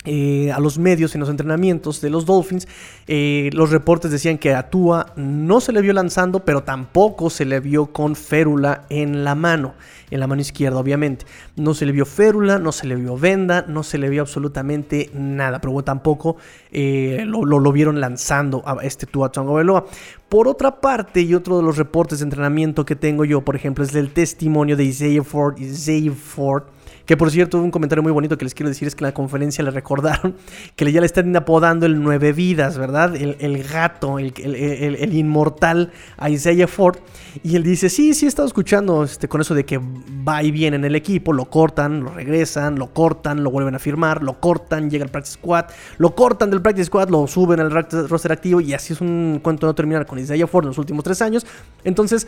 [0.06, 2.68] eh, a los medios en los entrenamientos de los Dolphins,
[3.08, 7.46] eh, los reportes decían que a Tua no se le vio lanzando, pero tampoco se
[7.46, 9.76] le vio con férula en la mano,
[10.12, 11.26] en la mano izquierda obviamente.
[11.56, 15.10] No se le vio férula, no se le vio venda, no se le vio absolutamente
[15.14, 16.36] nada, pero tampoco
[16.72, 19.86] eh, lo, vieron lanzando a este Tua Tonga
[20.28, 23.86] Por otra parte, y otro de los reportes de entrenamiento que tengo yo, por ejemplo,
[23.86, 25.58] es del testimonio de Isaiah Ford.
[25.60, 26.64] Isaiah Ford
[27.06, 29.14] Que por cierto, un comentario muy bonito que les quiero decir es que en la
[29.14, 30.36] conferencia le recordaron
[30.76, 33.16] que ya le están apodando el nueve vidas, ¿verdad?
[33.16, 35.92] El, gato, el, inmortal
[36.30, 36.98] Isaiah Ford.
[37.44, 40.52] Y él dice, sí, sí, he estado escuchando este, con eso de que va y
[40.52, 44.40] viene en el equipo, lo cortan, lo regresan, lo cortan, lo vuelven a firmar, lo
[44.40, 45.66] cortan, llega al practice squad,
[45.98, 49.68] lo cortan del practice squad, lo suben al roster activo y así es un cuento
[49.68, 51.46] no terminar con Isaiah Ford en los últimos tres años.
[51.84, 52.28] Entonces,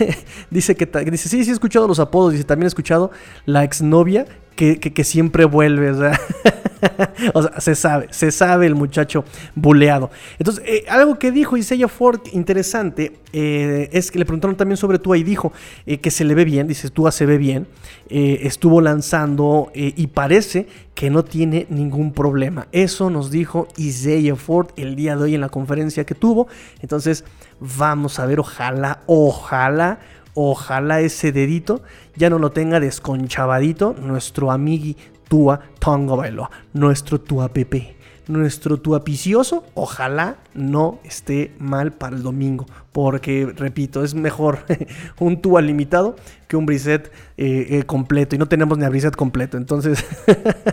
[0.50, 3.10] dice que dice, sí, sí he escuchado los apodos, dice, también he escuchado
[3.46, 4.11] la exnovia
[4.56, 5.90] que, siempre vuelve,
[7.34, 10.10] o sea, se sabe, se sabe el muchacho buleado.
[10.38, 14.98] Entonces, eh, algo que dijo Isaiah Ford interesante eh, es que le preguntaron también sobre
[14.98, 15.52] Tua y dijo
[15.86, 17.66] eh, que se le ve bien, dice Tua se ve bien,
[18.08, 22.66] estuvo lanzando y parece que no tiene ningún problema.
[22.70, 26.46] Eso nos dijo Isaiah Ford el día de hoy en la conferencia que tuvo.
[26.82, 27.24] Entonces,
[27.58, 29.98] vamos a ver, ojalá, ojalá
[30.34, 31.82] Ojalá ese dedito
[32.16, 34.96] ya no lo tenga desconchavadito nuestro amigui
[35.28, 37.96] Tua Tongo Bailoa, nuestro Tua Pepe,
[38.28, 39.64] nuestro Tua Picioso.
[39.74, 44.60] Ojalá no esté mal para el domingo, porque repito, es mejor
[45.20, 46.16] un Tua limitado
[46.48, 49.56] que un Brisset eh, eh, completo y no tenemos ni a Brisset completo.
[49.56, 50.04] Entonces,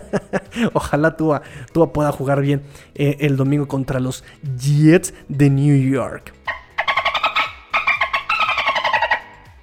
[0.72, 1.42] ojalá Tua,
[1.72, 2.62] Tua pueda jugar bien
[2.94, 4.24] eh, el domingo contra los
[4.58, 6.34] Jets de New York.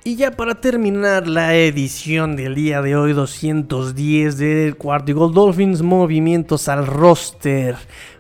[0.08, 6.70] Y ya para terminar la edición del día de hoy 210 del Gold Dolphins, movimientos
[6.70, 7.76] al roster.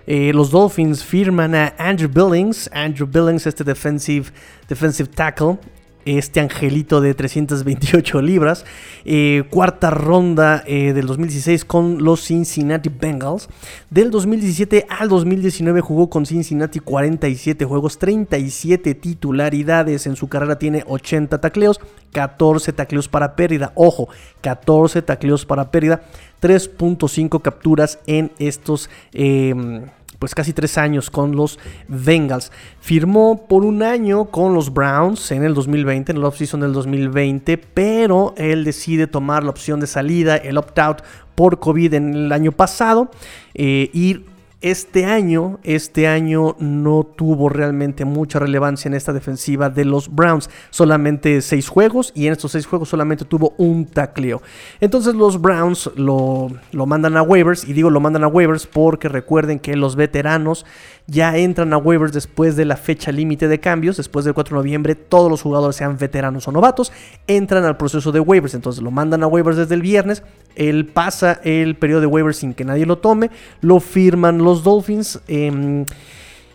[0.06, 4.32] Eh, los Dolphins firman a Andrew Billings, Andrew Billings, este defensive,
[4.68, 5.60] defensive tackle,
[6.08, 8.66] este angelito de 328 libras.
[9.05, 13.49] Eh, cuarta ronda eh, del 2016 con los Cincinnati Bengals.
[13.89, 20.08] Del 2017 al 2019 jugó con Cincinnati 47 juegos, 37 titularidades.
[20.08, 21.80] En su carrera tiene 80 tacleos,
[22.14, 23.72] 14 tacleos para pérdida.
[23.76, 24.08] Ojo,
[24.41, 26.01] 14 tacleos para pérdida.
[26.41, 29.88] 3.5 capturas en estos em,
[30.20, 32.51] pues casi tres años con los Bengals.
[32.80, 37.57] Firmó por un año con los Browns en el 2020, en el offseason del 2020,
[37.57, 41.01] pero él decide tomar la opción de salida, el opt-out
[41.36, 43.11] por COVID en el año pasado,
[43.53, 44.26] eh, ir
[44.62, 50.49] este año, este año no tuvo realmente mucha relevancia en esta defensiva de los Browns.
[50.72, 54.41] Solamente seis juegos y en estos seis juegos solamente tuvo un tacleo.
[54.80, 59.10] Entonces los Browns lo, lo mandan a waivers y digo lo mandan a waivers porque
[59.10, 60.66] recuerden que los veteranos
[61.08, 64.60] ya entran a waivers después de la fecha límite de cambios, después del 4 de
[64.60, 66.91] noviembre, todos los jugadores, sean veteranos o novatos,
[67.28, 68.53] entran al proceso de waivers.
[68.53, 70.24] Entonces lo mandan a waivers desde el viernes,
[70.55, 73.32] él pasa el periodo de waivers sin que nadie lo tome,
[73.62, 75.22] lo firman los Dolphins.
[75.28, 75.86] Em,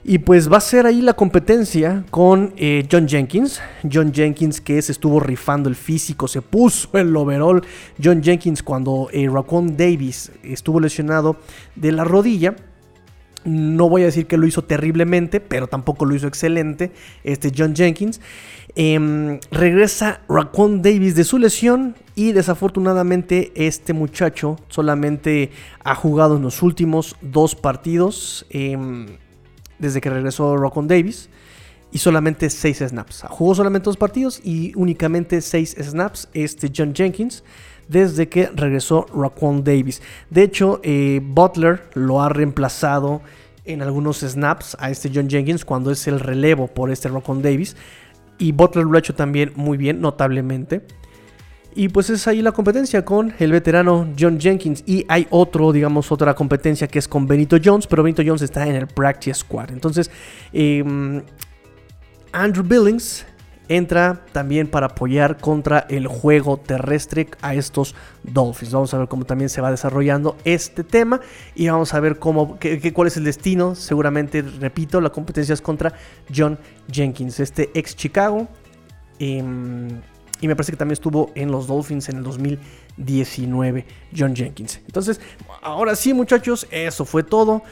[0.04, 3.60] y pues va a ser ahí la competencia con eh, John Jenkins.
[3.90, 7.62] John Jenkins que se estuvo rifando el físico, se puso el overall.
[8.02, 9.30] John Jenkins cuando eh,
[9.76, 11.36] Davis estuvo lesionado
[11.76, 12.56] de la rodilla
[13.44, 16.92] no voy a decir que lo hizo terriblemente, pero tampoco lo hizo excelente.
[17.24, 18.20] Este John Jenkins.
[18.74, 21.96] Em, regresa Raquan Davis de su lesión.
[22.14, 25.50] Y desafortunadamente este muchacho solamente
[25.82, 28.46] ha jugado en los últimos dos partidos.
[28.50, 29.06] Em,
[29.78, 31.28] desde que regresó Raquan Davis.
[31.90, 33.24] Y solamente seis snaps.
[33.28, 36.28] Jugó solamente dos partidos y únicamente seis snaps.
[36.32, 37.44] Este John Jenkins
[37.88, 40.02] desde que regresó Raquan Davis.
[40.30, 43.22] De hecho, eh, Butler lo ha reemplazado
[43.64, 47.76] en algunos snaps a este John Jenkins cuando es el relevo por este Raquan Davis.
[48.38, 50.82] Y Butler lo ha hecho también muy bien, notablemente.
[51.74, 54.82] Y pues es ahí la competencia con el veterano John Jenkins.
[54.86, 58.66] Y hay otro, digamos, otra competencia que es con Benito Jones, pero Benito Jones está
[58.66, 59.70] en el Practice Squad.
[59.70, 60.10] Entonces,
[60.52, 61.22] em,
[62.32, 63.24] Andrew Billings
[63.68, 68.72] entra también para apoyar contra el juego terrestre a estos Dolphins.
[68.72, 71.20] Vamos a ver cómo también se va desarrollando este tema
[71.54, 72.58] y vamos a ver cómo,
[72.92, 73.74] cuál es el destino.
[73.74, 75.92] Seguramente, repito, la competencia es contra
[76.34, 76.58] John
[76.90, 78.48] Jenkins, este ex Chicago.
[79.18, 80.00] Em,
[80.40, 83.86] y me parece que también estuvo en los Dolphins en el 2019,
[84.16, 84.80] John Jenkins.
[84.84, 85.20] Entonces,
[85.62, 87.62] ahora sí, muchachos, eso fue todo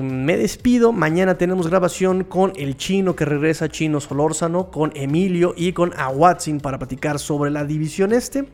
[0.00, 0.92] me despido.
[0.92, 6.60] Mañana tenemos grabación con el chino que regresa, Chino Solórzano, con Emilio y con Awatsin
[6.60, 8.44] para platicar sobre la división este.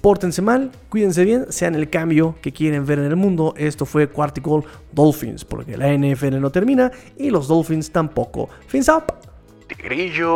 [0.00, 3.54] Pórtense mal, cuídense bien, sean el cambio que quieren ver en el mundo.
[3.56, 8.48] Esto fue Quarticle Dolphins, porque la NFL no termina y los Dolphins tampoco.
[8.68, 9.12] Fins up.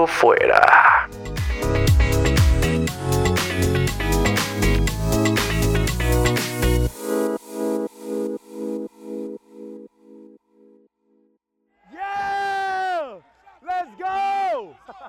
[0.08, 1.08] Fuera.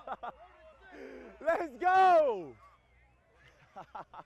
[1.45, 2.54] Let's go!